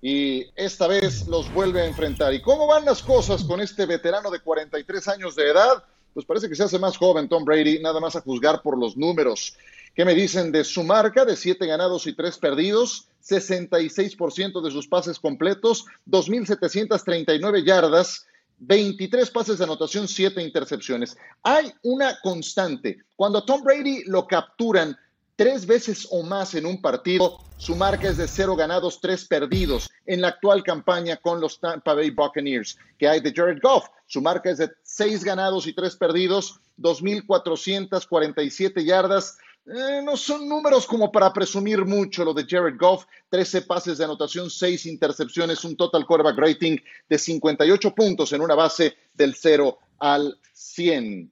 [0.00, 2.32] y esta vez los vuelve a enfrentar.
[2.32, 5.82] ¿Y cómo van las cosas con este veterano de 43 años de edad?
[6.12, 8.96] Pues parece que se hace más joven Tom Brady, nada más a juzgar por los
[8.96, 9.56] números.
[9.96, 13.08] ¿Qué me dicen de su marca de siete ganados y tres perdidos?
[13.24, 18.26] 66% de sus pases completos, 2.739 yardas,
[18.58, 21.16] 23 pases de anotación, 7 intercepciones.
[21.42, 22.98] Hay una constante.
[23.16, 24.96] Cuando Tom Brady lo capturan
[25.36, 29.90] tres veces o más en un partido, su marca es de cero ganados, tres perdidos
[30.06, 33.86] en la actual campaña con los Tampa Bay Buccaneers, que hay de Jared Goff.
[34.06, 40.86] Su marca es de seis ganados y tres perdidos, 2.447 yardas, eh, no son números
[40.86, 45.76] como para presumir mucho lo de Jared Goff, 13 pases de anotación, 6 intercepciones, un
[45.76, 46.76] total quarterback rating
[47.08, 51.30] de 58 puntos en una base del 0 al 100.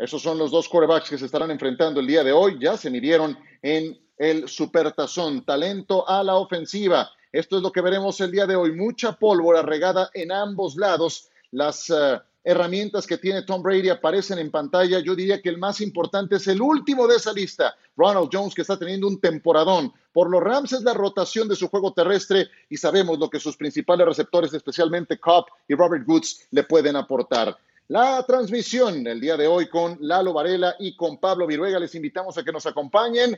[0.00, 2.58] Esos son los dos quarterbacks que se estarán enfrentando el día de hoy.
[2.58, 5.44] Ya se midieron en el supertazón.
[5.44, 7.10] Talento a la ofensiva.
[7.30, 8.72] Esto es lo que veremos el día de hoy.
[8.72, 11.28] Mucha pólvora regada en ambos lados.
[11.50, 15.00] Las eh, herramientas que tiene Tom Brady aparecen en pantalla.
[15.00, 18.62] Yo diría que el más importante es el último de esa lista, Ronald Jones, que
[18.62, 19.92] está teniendo un temporadón.
[20.12, 23.56] Por los Rams es la rotación de su juego terrestre y sabemos lo que sus
[23.56, 27.56] principales receptores, especialmente Cobb y Robert Woods, le pueden aportar.
[27.88, 31.78] La transmisión el día de hoy con Lalo Varela y con Pablo Viruega.
[31.80, 33.36] Les invitamos a que nos acompañen.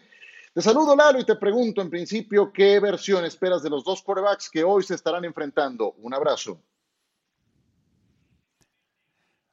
[0.52, 4.50] Te saludo, Lalo, y te pregunto en principio qué versión esperas de los dos quarterbacks
[4.50, 5.94] que hoy se estarán enfrentando.
[6.02, 6.60] Un abrazo.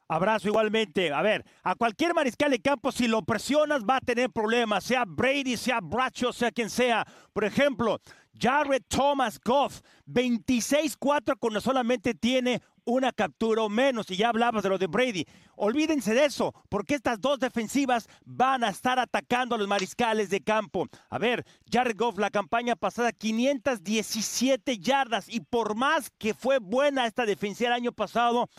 [0.10, 1.13] Abrazo igualmente.
[1.13, 5.06] A ver, a cualquier mariscal de campo, si lo presionas, va a tener problemas, sea
[5.06, 7.06] Brady, sea Bracho, sea quien sea.
[7.32, 8.02] Por ejemplo,
[8.34, 14.10] Jared Thomas Goff, 26-4 cuando solamente tiene una captura o menos.
[14.10, 15.26] Y ya hablabas de lo de Brady.
[15.56, 20.41] Olvídense de eso, porque estas dos defensivas van a estar atacando a los mariscales de
[20.41, 20.88] campo.
[21.10, 25.30] A ver, Jared Goff, la campaña pasada, 517 yardas.
[25.30, 28.50] Y por más que fue buena esta defensiva el año pasado,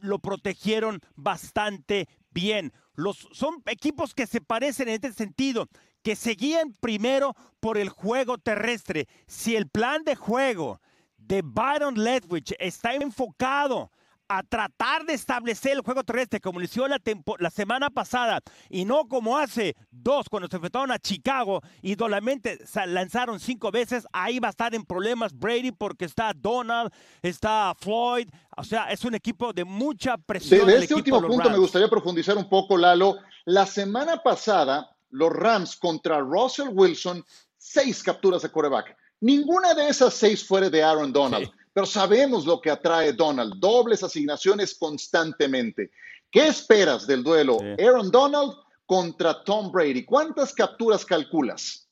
[0.00, 2.72] lo protegieron bastante bien.
[2.94, 5.68] Los, son equipos que se parecen en este sentido,
[6.02, 9.08] que seguían primero por el juego terrestre.
[9.26, 10.80] Si el plan de juego
[11.16, 13.90] de Byron Ledwich está enfocado
[14.32, 17.00] a tratar de establecer el juego terrestre como lo hizo la,
[17.40, 22.60] la, semana pasada y no como hace dos cuando se enfrentaron a Chicago y solamente
[22.86, 28.28] lanzaron cinco veces, ahí va a estar en problemas Brady porque está Donald, está Floyd,
[28.56, 30.64] o sea, es un equipo de mucha presión.
[30.64, 33.16] De, este último punto me gustaría profundizar un poco, Lalo.
[33.46, 37.24] La semana pasada, los Rams contra Russell Wilson,
[37.58, 38.96] seis capturas de coreback.
[39.18, 44.02] Ninguna de esas seis fue de Aaron Donald pero sabemos lo que atrae Donald, dobles
[44.02, 45.90] asignaciones constantemente.
[46.30, 48.54] ¿Qué esperas del duelo Aaron Donald
[48.86, 50.04] contra Tom Brady?
[50.04, 51.88] ¿Cuántas capturas calculas?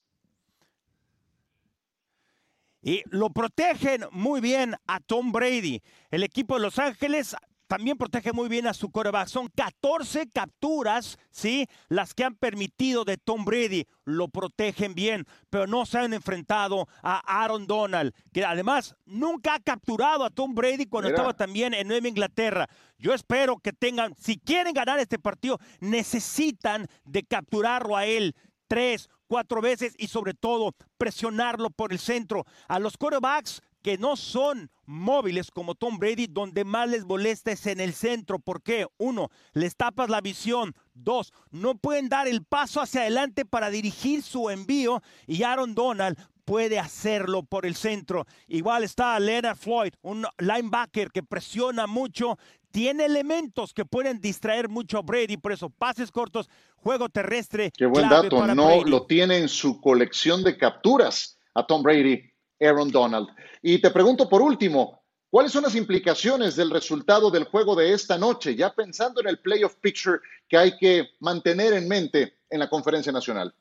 [2.82, 5.82] Y lo protegen muy bien a Tom Brady.
[6.10, 7.36] El equipo de Los Ángeles
[7.68, 9.28] también protege muy bien a su coreback.
[9.28, 11.68] Son 14 capturas, ¿sí?
[11.88, 13.86] Las que han permitido de Tom Brady.
[14.04, 19.60] Lo protegen bien, pero no se han enfrentado a Aaron Donald, que además nunca ha
[19.60, 22.68] capturado a Tom Brady cuando estaba también en Nueva Inglaterra.
[22.98, 28.34] Yo espero que tengan, si quieren ganar este partido, necesitan de capturarlo a él
[28.68, 32.44] tres, cuatro veces y sobre todo presionarlo por el centro.
[32.68, 37.66] A los corebacks que no son móviles como Tom Brady, donde más les molesta es
[37.66, 38.38] en el centro.
[38.38, 38.86] ¿Por qué?
[38.98, 40.74] Uno, les tapas la visión.
[40.92, 45.02] Dos, no pueden dar el paso hacia adelante para dirigir su envío.
[45.26, 48.26] Y Aaron Donald puede hacerlo por el centro.
[48.46, 52.36] Igual está Leonard Floyd, un linebacker que presiona mucho.
[52.70, 57.72] Tiene elementos que pueden distraer mucho a Brady, por eso pases cortos, juego terrestre.
[57.74, 62.30] Qué buen dato, no lo tiene en su colección de capturas a Tom Brady
[62.60, 63.28] Aaron Donald.
[63.62, 68.18] Y te pregunto por último, ¿cuáles son las implicaciones del resultado del juego de esta
[68.18, 72.68] noche, ya pensando en el playoff picture que hay que mantener en mente en la
[72.68, 73.54] conferencia nacional?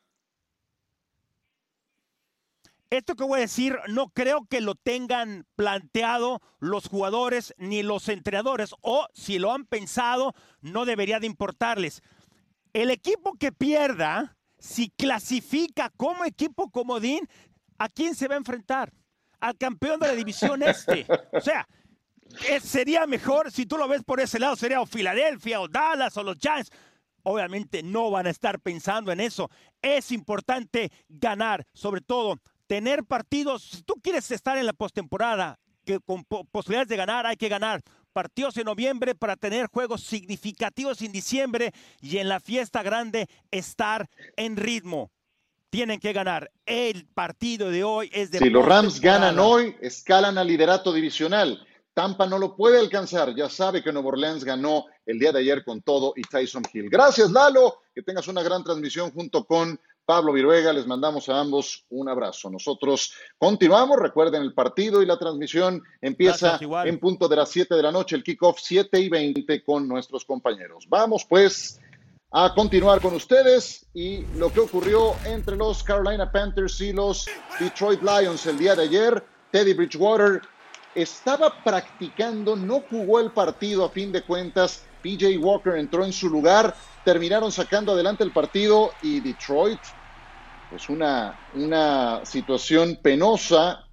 [2.90, 8.08] Esto que voy a decir no creo que lo tengan planteado los jugadores ni los
[8.08, 12.02] entrenadores, o si lo han pensado, no debería de importarles.
[12.72, 17.28] El equipo que pierda, si clasifica como equipo comodín,
[17.78, 18.92] ¿a quién se va a enfrentar?
[19.40, 21.06] Al campeón de la división este.
[21.32, 21.66] O sea,
[22.60, 26.22] sería mejor, si tú lo ves por ese lado, sería o Filadelfia o Dallas o
[26.22, 26.70] los Giants.
[27.22, 29.50] obviamente no van a estar pensando en eso.
[29.80, 33.62] Es importante ganar, sobre todo tener partidos.
[33.62, 37.82] Si tú quieres estar en la postemporada, que con posibilidades de ganar, hay que ganar
[38.12, 44.08] partidos en noviembre para tener juegos significativos en diciembre y en la fiesta grande estar
[44.36, 45.10] en ritmo.
[45.70, 46.50] Tienen que ganar.
[46.64, 48.38] El partido de hoy es de.
[48.38, 51.66] Si los Rams ganan hoy, escalan al liderato divisional.
[51.92, 53.34] Tampa no lo puede alcanzar.
[53.34, 56.88] Ya sabe que Nueva Orleans ganó el día de ayer con todo y Tyson Hill.
[56.88, 57.82] Gracias, Lalo.
[57.94, 60.72] Que tengas una gran transmisión junto con Pablo Viruega.
[60.72, 62.48] Les mandamos a ambos un abrazo.
[62.48, 63.98] Nosotros continuamos.
[63.98, 68.16] Recuerden, el partido y la transmisión empieza en punto de las 7 de la noche,
[68.16, 70.86] el kickoff 7 y 20 con nuestros compañeros.
[70.88, 71.78] Vamos pues
[72.30, 77.26] a continuar con ustedes y lo que ocurrió entre los Carolina Panthers y los
[77.58, 79.24] Detroit Lions el día de ayer.
[79.50, 80.42] Teddy Bridgewater
[80.94, 84.84] estaba practicando, no jugó el partido a fin de cuentas.
[85.02, 86.74] PJ Walker entró en su lugar,
[87.04, 89.80] terminaron sacando adelante el partido y Detroit,
[90.68, 93.86] pues una, una situación penosa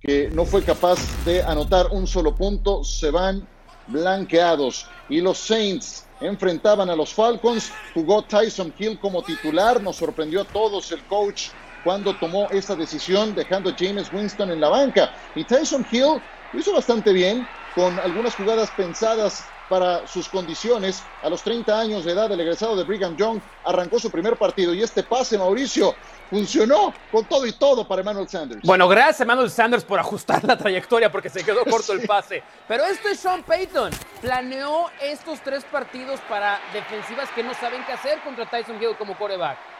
[0.00, 3.48] que no fue capaz de anotar un solo punto, se van
[3.88, 4.86] blanqueados.
[5.08, 10.44] Y los Saints enfrentaban a los Falcons, jugó Tyson Hill como titular, nos sorprendió a
[10.44, 11.48] todos el coach
[11.84, 15.12] cuando tomó esa decisión dejando a James Winston en la banca.
[15.34, 16.20] Y Tyson Hill
[16.52, 21.02] lo hizo bastante bien, con algunas jugadas pensadas para sus condiciones.
[21.22, 24.72] A los 30 años de edad, el egresado de Brigham Young arrancó su primer partido
[24.72, 25.94] y este pase, Mauricio,
[26.30, 28.62] funcionó con todo y todo para Emmanuel Sanders.
[28.62, 32.42] Bueno, gracias Emmanuel Sanders por ajustar la trayectoria porque se quedó corto el pase.
[32.66, 33.90] Pero esto es Sean Payton.
[34.20, 39.16] Planeó estos tres partidos para defensivas que no saben qué hacer contra Tyson Hill como
[39.16, 39.75] coreback.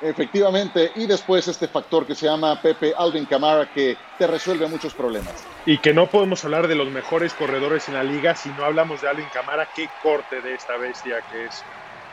[0.00, 4.92] Efectivamente, y después este factor que se llama Pepe Alvin Camara que te resuelve muchos
[4.92, 5.32] problemas.
[5.66, 9.00] Y que no podemos hablar de los mejores corredores en la liga si no hablamos
[9.00, 9.68] de Alvin Camara.
[9.74, 11.62] Qué corte de esta bestia que es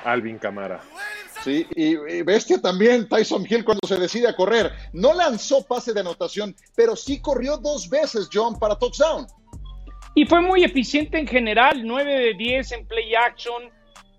[0.05, 0.79] Alvin Camara.
[1.43, 4.71] Sí, y, bestia también Tyson Hill cuando se decide a correr.
[4.93, 9.25] No lanzó pase de anotación, pero sí corrió dos veces, John, para touchdown.
[10.13, 13.63] Y fue muy eficiente en general, 9 de 10 en play action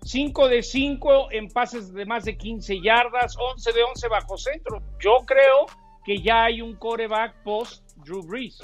[0.03, 4.81] 5 de 5 en pases de más de 15 yardas, 11 de 11 bajo centro.
[4.99, 5.65] Yo creo
[6.03, 8.59] que ya hay un coreback post Drew Brees.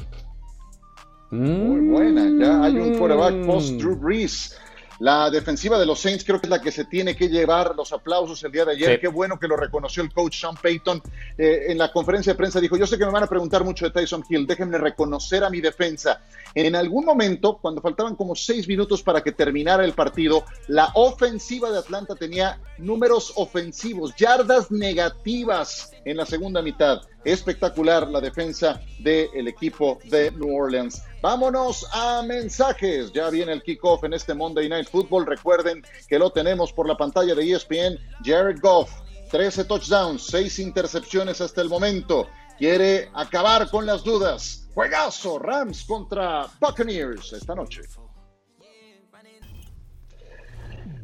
[1.32, 4.60] Muy buena, ya hay un coreback post Drew Brees.
[5.00, 7.94] La defensiva de los Saints creo que es la que se tiene que llevar los
[7.94, 9.00] aplausos el día de ayer.
[9.00, 11.02] Qué bueno que lo reconoció el coach Sean Payton.
[11.38, 13.86] Eh, en la conferencia de prensa dijo, yo sé que me van a preguntar mucho
[13.86, 16.22] de Tyson Hill, déjenme reconocer a mi defensa.
[16.54, 21.72] En algún momento, cuando faltaban como seis minutos para que terminara el partido, la ofensiva
[21.72, 27.02] de Atlanta tenía números ofensivos, yardas negativas en la segunda mitad.
[27.24, 31.04] Espectacular la defensa del equipo de New Orleans.
[31.22, 33.12] Vámonos a mensajes.
[33.14, 35.26] Ya viene el kickoff en este Monday Night Football.
[35.26, 38.00] Recuerden que lo tenemos por la pantalla de ESPN.
[38.24, 38.92] Jared Goff,
[39.32, 42.28] 13 touchdowns, 6 intercepciones hasta el momento.
[42.58, 44.68] Quiere acabar con las dudas.
[44.74, 47.82] Juegazo Rams contra Buccaneers esta noche.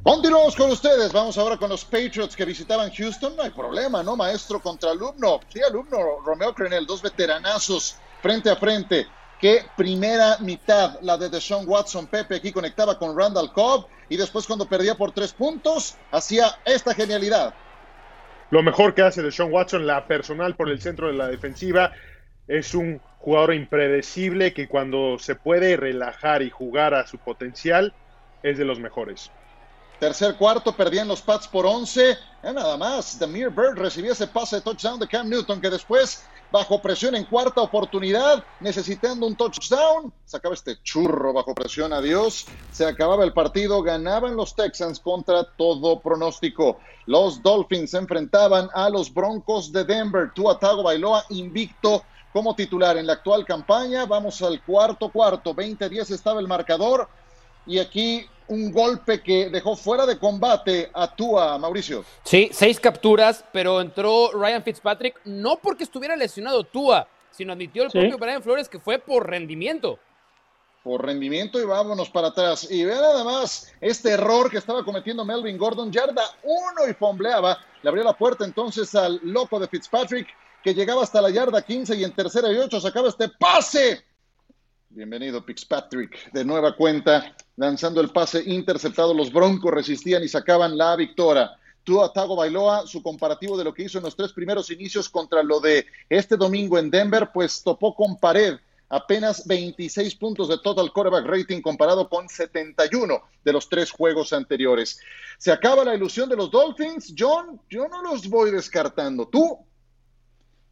[0.05, 1.11] Continuamos con ustedes.
[1.11, 3.35] Vamos ahora con los Patriots que visitaban Houston.
[3.35, 4.59] No hay problema, ¿no, maestro?
[4.59, 5.39] Contra alumno.
[5.51, 5.97] Sí, alumno.
[6.23, 9.07] Romeo Crenel, dos veteranazos frente a frente.
[9.41, 12.05] Qué primera mitad, la de Deshaun Watson.
[12.05, 16.93] Pepe aquí conectaba con Randall Cobb y después cuando perdía por tres puntos, hacía esta
[16.93, 17.55] genialidad.
[18.51, 21.93] Lo mejor que hace Deshaun Watson, la personal por el centro de la defensiva,
[22.47, 27.95] es un jugador impredecible que cuando se puede relajar y jugar a su potencial,
[28.43, 29.31] es de los mejores.
[29.99, 32.17] Tercer cuarto, perdían los Pats por 11.
[32.43, 36.81] nada más, Demir Bird recibía ese pase de touchdown de Cam Newton, que después, bajo
[36.81, 42.45] presión en cuarta oportunidad, necesitando un touchdown, sacaba este churro bajo presión, adiós.
[42.71, 46.79] Se acababa el partido, ganaban los Texans contra todo pronóstico.
[47.05, 50.31] Los Dolphins se enfrentaban a los Broncos de Denver.
[50.35, 54.05] Tua Bailoa invicto como titular en la actual campaña.
[54.05, 57.07] Vamos al cuarto cuarto, 20-10 estaba el marcador.
[57.65, 62.05] Y aquí un golpe que dejó fuera de combate a Tua, Mauricio.
[62.23, 67.91] Sí, seis capturas, pero entró Ryan Fitzpatrick no porque estuviera lesionado Tua, sino admitió el
[67.91, 69.99] propio Brian Flores que fue por rendimiento.
[70.83, 72.69] Por rendimiento y vámonos para atrás.
[72.69, 77.57] Y vea nada más este error que estaba cometiendo Melvin Gordon, yarda uno y fombleaba.
[77.81, 80.27] Le abrió la puerta entonces al loco de Fitzpatrick
[80.63, 84.03] que llegaba hasta la yarda 15 y en tercera y ocho sacaba este pase
[84.95, 86.31] Bienvenido, Fitzpatrick.
[86.31, 91.51] De nueva cuenta, lanzando el pase interceptado, los Broncos resistían y sacaban la victoria.
[91.83, 95.43] Tua Tago Bailoa, su comparativo de lo que hizo en los tres primeros inicios contra
[95.43, 98.55] lo de este domingo en Denver, pues topó con pared
[98.87, 104.97] apenas 26 puntos de total quarterback rating comparado con 71 de los tres juegos anteriores.
[105.37, 107.13] Se acaba la ilusión de los Dolphins.
[107.19, 109.27] John, yo no los voy descartando.
[109.27, 109.59] ¿Tú?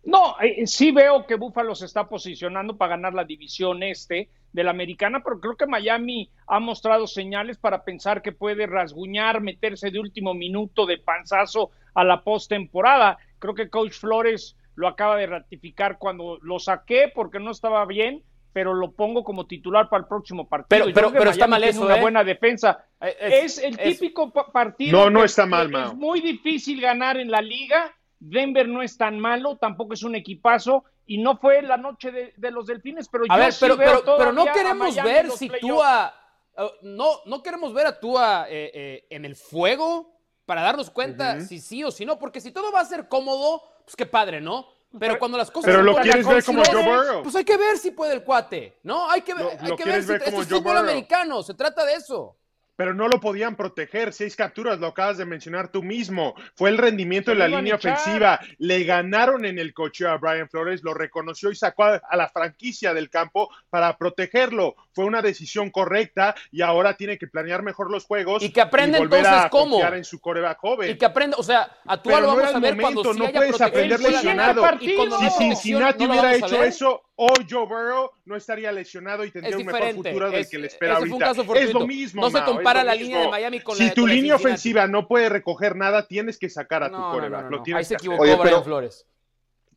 [0.04, 4.64] No, eh, sí veo que Buffalo se está posicionando para ganar la división este de
[4.64, 9.92] la americana, pero creo que Miami ha mostrado señales para pensar que puede rasguñar, meterse
[9.92, 13.18] de último minuto de panzazo a la postemporada.
[13.40, 18.24] Creo que Coach Flores lo acaba de ratificar cuando lo saqué porque no estaba bien,
[18.52, 20.86] pero lo pongo como titular para el próximo partido.
[20.94, 22.02] Pero, pero, está mal eso, una ¿eh?
[22.02, 22.86] buena defensa.
[23.00, 24.98] Es, el típico partido.
[24.98, 27.96] No, no está mal, Es muy difícil ganar en la liga.
[28.26, 32.52] Denver no es tan malo, tampoco es un equipazo y no fue la noche de,
[32.52, 35.50] los delfines, pero a yo ver, sí pero, veo pero, pero no queremos ver si
[35.60, 36.14] Tua,
[36.58, 41.42] uh, no, no queremos ver a Tua eh, eh, en el fuego para darnos cuenta
[41.42, 44.40] si sí o si no, porque si todo va a ser cómodo, pues qué padre,
[44.40, 44.68] ¿no?
[44.98, 45.72] Pero cuando las cosas.
[45.72, 47.24] Pero lo quieres ver como Joe Burrow.
[47.24, 49.10] Pues hay que ver si puede el cuate, ¿no?
[49.10, 51.96] Hay que, ver, hay que ver si ver como es fútbol americano, se trata de
[51.96, 52.38] eso
[52.76, 54.14] pero no lo podían proteger.
[54.14, 56.36] Seis capturas, lo acabas de mencionar tú mismo.
[56.56, 58.40] Fue el rendimiento de la línea ofensiva.
[58.58, 62.94] Le ganaron en el coche a Brian Flores, lo reconoció y sacó a la franquicia
[62.94, 64.76] del campo para protegerlo.
[64.94, 68.44] Fue una decisión correcta y ahora tiene que planear mejor los juegos.
[68.44, 69.84] Y que aprende entonces a cómo.
[69.84, 70.92] en su coreback joven.
[70.92, 74.00] Y que aprenda, o sea, a tu lo vamos a ver cuando no puedes aprender
[74.00, 74.64] lesionado.
[74.80, 79.94] Si Cincinnati hubiera hecho eso, hoy Joe Burrow no estaría lesionado y tendría un mejor
[79.94, 81.32] futuro del que le espera ahorita.
[81.56, 82.22] Es lo mismo.
[82.22, 85.08] No se compara la línea de Miami con si la Si tu línea ofensiva no
[85.08, 87.52] puede recoger nada, tienes que sacar a tu coreback.
[87.52, 89.06] lo tienes Ahí se equivocó Brian Flores.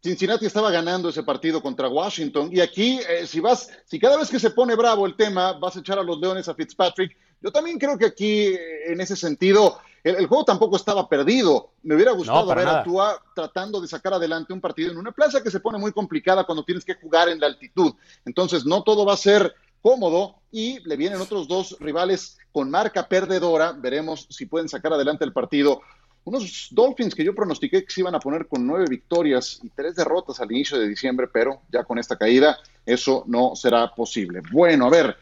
[0.03, 4.31] Cincinnati estaba ganando ese partido contra Washington y aquí eh, si vas, si cada vez
[4.31, 7.51] que se pone bravo el tema vas a echar a los Leones a Fitzpatrick, yo
[7.51, 9.79] también creo que aquí eh, en ese sentido
[10.15, 11.73] el, juego tampoco estaba perdido.
[11.83, 15.43] Me hubiera gustado ver a Tua tratando de sacar adelante un partido en una plaza
[15.43, 17.93] que se pone muy complicada cuando tienes que jugar en la altitud.
[18.25, 19.53] Entonces, no todo va a ser
[19.83, 23.73] cómodo y le vienen otros dos rivales con marca perdedora.
[23.73, 25.81] Veremos si pueden sacar adelante el partido.
[26.25, 29.95] Unos Dolphins que yo pronostiqué que se iban a poner con nueve victorias y tres
[29.95, 34.43] derrotas al inicio de diciembre, pero ya con esta caída eso no será posible.
[34.51, 35.17] Bueno, a ver,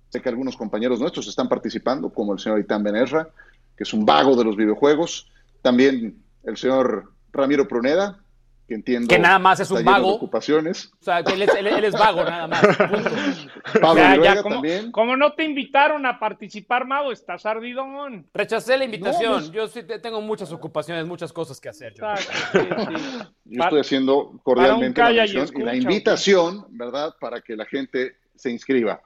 [0.09, 3.29] Sé que algunos compañeros nuestros están participando, como el señor Itán Benerra,
[3.77, 5.31] que es un vago de los videojuegos.
[5.61, 8.23] También el señor Ramiro Pruneda,
[8.67, 9.07] que entiendo.
[9.07, 10.15] Que nada más es un vago.
[10.15, 10.91] Ocupaciones.
[10.99, 12.61] O sea, que él es, vago, nada más.
[13.81, 14.91] Pablo ya, como, también.
[14.91, 18.27] Como no te invitaron a participar, Mago, estás ardidón.
[18.33, 19.33] Rechacé la invitación.
[19.33, 21.93] Pues yo sí tengo muchas ocupaciones, muchas cosas que hacer.
[21.93, 22.05] Yo,
[23.45, 27.15] yo estoy haciendo cordialmente la, y, y, la invitación, ¿verdad?
[27.21, 29.01] Para que la gente se inscriba.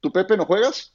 [0.00, 0.94] ¿Tú, Pepe, no juegas?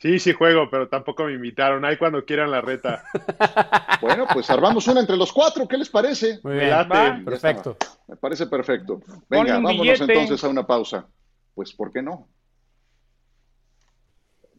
[0.00, 1.84] Sí, sí juego, pero tampoco me invitaron.
[1.84, 3.04] Ahí cuando quieran la reta.
[4.00, 5.68] Bueno, pues armamos una entre los cuatro.
[5.68, 6.40] ¿Qué les parece?
[6.42, 7.76] Muy bien, perfecto.
[8.08, 9.02] Me parece perfecto.
[9.28, 11.06] Venga, vámonos entonces a una pausa.
[11.54, 12.26] Pues, ¿por qué no?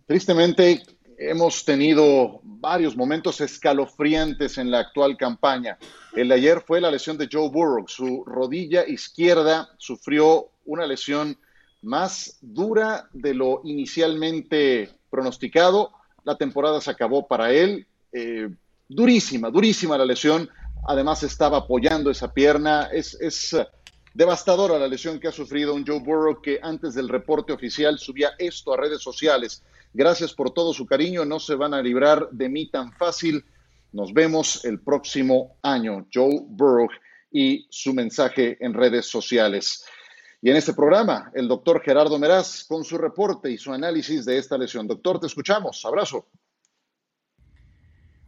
[0.05, 0.83] Tristemente,
[1.17, 5.79] hemos tenido varios momentos escalofriantes en la actual campaña.
[6.13, 7.87] El de ayer fue la lesión de Joe Burrow.
[7.87, 11.35] Su rodilla izquierda sufrió una lesión
[11.81, 15.91] más dura de lo inicialmente pronosticado.
[16.23, 17.85] La temporada se acabó para él.
[18.11, 18.49] Eh,
[18.87, 20.49] durísima, durísima la lesión.
[20.87, 22.89] Además estaba apoyando esa pierna.
[22.91, 23.55] Es, es
[24.15, 28.31] devastadora la lesión que ha sufrido un Joe Burrow que antes del reporte oficial subía
[28.39, 29.63] esto a redes sociales.
[29.93, 31.25] Gracias por todo su cariño.
[31.25, 33.43] No se van a librar de mí tan fácil.
[33.91, 36.07] Nos vemos el próximo año.
[36.13, 36.87] Joe Burrow
[37.31, 39.85] y su mensaje en redes sociales.
[40.43, 44.39] Y en este programa, el doctor Gerardo Meraz con su reporte y su análisis de
[44.39, 44.87] esta lesión.
[44.87, 45.85] Doctor, te escuchamos.
[45.85, 46.29] Abrazo.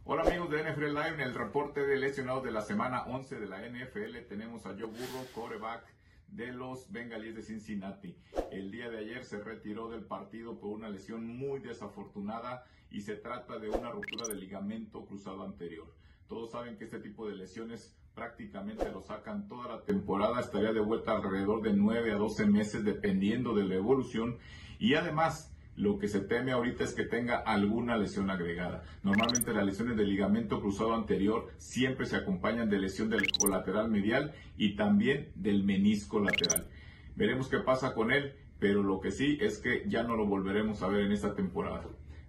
[0.04, 3.46] Hola amigos de NFL Live, en el reporte de lesionados de la semana 11 de
[3.48, 5.84] la NFL tenemos a Joe Burrow, coreback
[6.28, 8.16] de los Bengalíes de Cincinnati.
[8.52, 13.16] El día de ayer se retiró del partido por una lesión muy desafortunada y se
[13.16, 15.92] trata de una ruptura del ligamento cruzado anterior.
[16.28, 20.80] Todos saben que este tipo de lesiones prácticamente lo sacan toda la temporada, estaría de
[20.80, 24.38] vuelta alrededor de 9 a 12 meses dependiendo de la evolución
[24.78, 28.84] y además lo que se teme ahorita es que tenga alguna lesión agregada.
[29.02, 34.32] Normalmente las lesiones del ligamento cruzado anterior siempre se acompañan de lesión del colateral medial
[34.56, 36.68] y también del menisco lateral.
[37.16, 40.82] Veremos qué pasa con él, pero lo que sí es que ya no lo volveremos
[40.82, 41.82] a ver en esta temporada.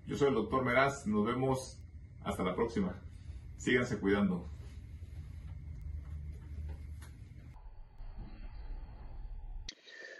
[0.07, 1.79] Yo soy el doctor Meraz, nos vemos
[2.23, 2.95] hasta la próxima.
[3.57, 4.54] Síganse cuidando.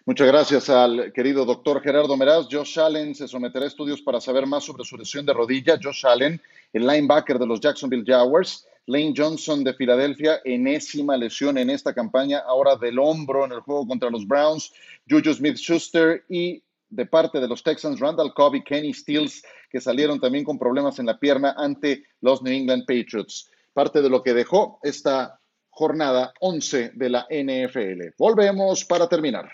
[0.08, 2.48] Muchas gracias al querido doctor Gerardo Meraz.
[2.52, 5.80] Josh Allen se someterá a estudios para saber más sobre su lesión de rodilla.
[5.82, 6.40] Josh Allen,
[6.74, 8.68] el linebacker de los Jacksonville Jaguars.
[8.86, 13.88] Lane Johnson de Filadelfia, enésima lesión en esta campaña, ahora del hombro en el juego
[13.88, 14.72] contra los Browns.
[15.10, 19.42] Juju Smith Schuster y de parte de los Texans, Randall Cobb y Kenny Stills,
[19.72, 23.50] que salieron también con problemas en la pierna ante los New England Patriots.
[23.74, 25.40] Parte de lo que dejó esta
[25.72, 28.14] jornada 11 de la NFL.
[28.20, 29.50] Volvemos para terminar.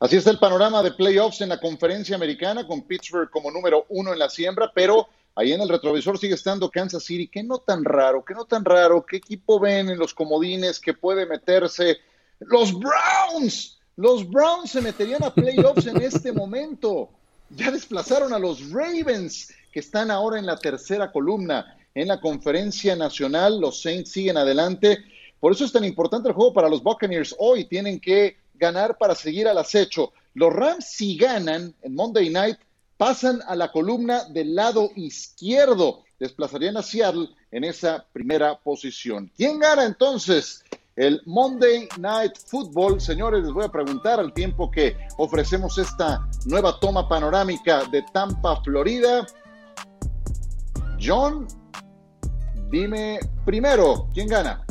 [0.00, 4.14] Así está el panorama de playoffs en la conferencia americana con Pittsburgh como número uno
[4.14, 7.28] en la siembra, pero ahí en el retrovisor sigue estando Kansas City.
[7.28, 8.24] ¿Qué no tan raro?
[8.24, 9.04] ¿Qué no tan raro?
[9.04, 11.98] ¿Qué equipo ven en los comodines que puede meterse?
[12.38, 13.78] Los Browns.
[13.96, 17.10] Los Browns se meterían a playoffs en este momento.
[17.50, 21.76] Ya desplazaron a los Ravens, que están ahora en la tercera columna.
[21.94, 25.04] En la conferencia nacional, los Saints siguen adelante.
[25.40, 27.36] Por eso es tan importante el juego para los Buccaneers.
[27.38, 30.12] Hoy tienen que ganar para seguir al acecho.
[30.34, 32.58] Los Rams, si ganan en Monday Night,
[32.96, 36.04] pasan a la columna del lado izquierdo.
[36.20, 39.32] Desplazarían a Seattle en esa primera posición.
[39.36, 40.62] ¿Quién gana entonces?
[40.96, 46.78] El Monday Night Football, señores, les voy a preguntar al tiempo que ofrecemos esta nueva
[46.78, 49.26] toma panorámica de Tampa, Florida.
[51.02, 51.48] John,
[52.70, 54.62] dime primero, ¿quién gana?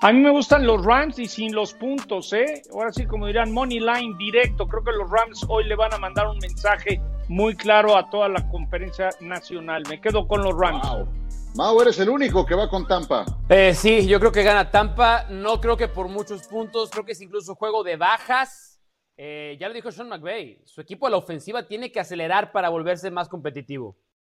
[0.00, 2.62] A mí me gustan los Rams y sin los puntos, ¿eh?
[2.72, 4.66] Ahora sí, como dirán, money line directo.
[4.66, 8.28] Creo que los Rams hoy le van a mandar un mensaje muy claro a toda
[8.28, 9.82] la conferencia nacional.
[9.88, 10.86] Me quedo con los Rams.
[10.88, 11.08] Wow.
[11.56, 13.24] Mau, eres el único que va con Tampa.
[13.48, 15.26] Eh, sí, yo creo que gana Tampa.
[15.30, 16.90] No creo que por muchos puntos.
[16.90, 18.80] Creo que es incluso juego de bajas.
[19.16, 20.60] Eh, ya lo dijo Sean McVay.
[20.64, 23.96] Su equipo a la ofensiva tiene que acelerar para volverse más competitivo.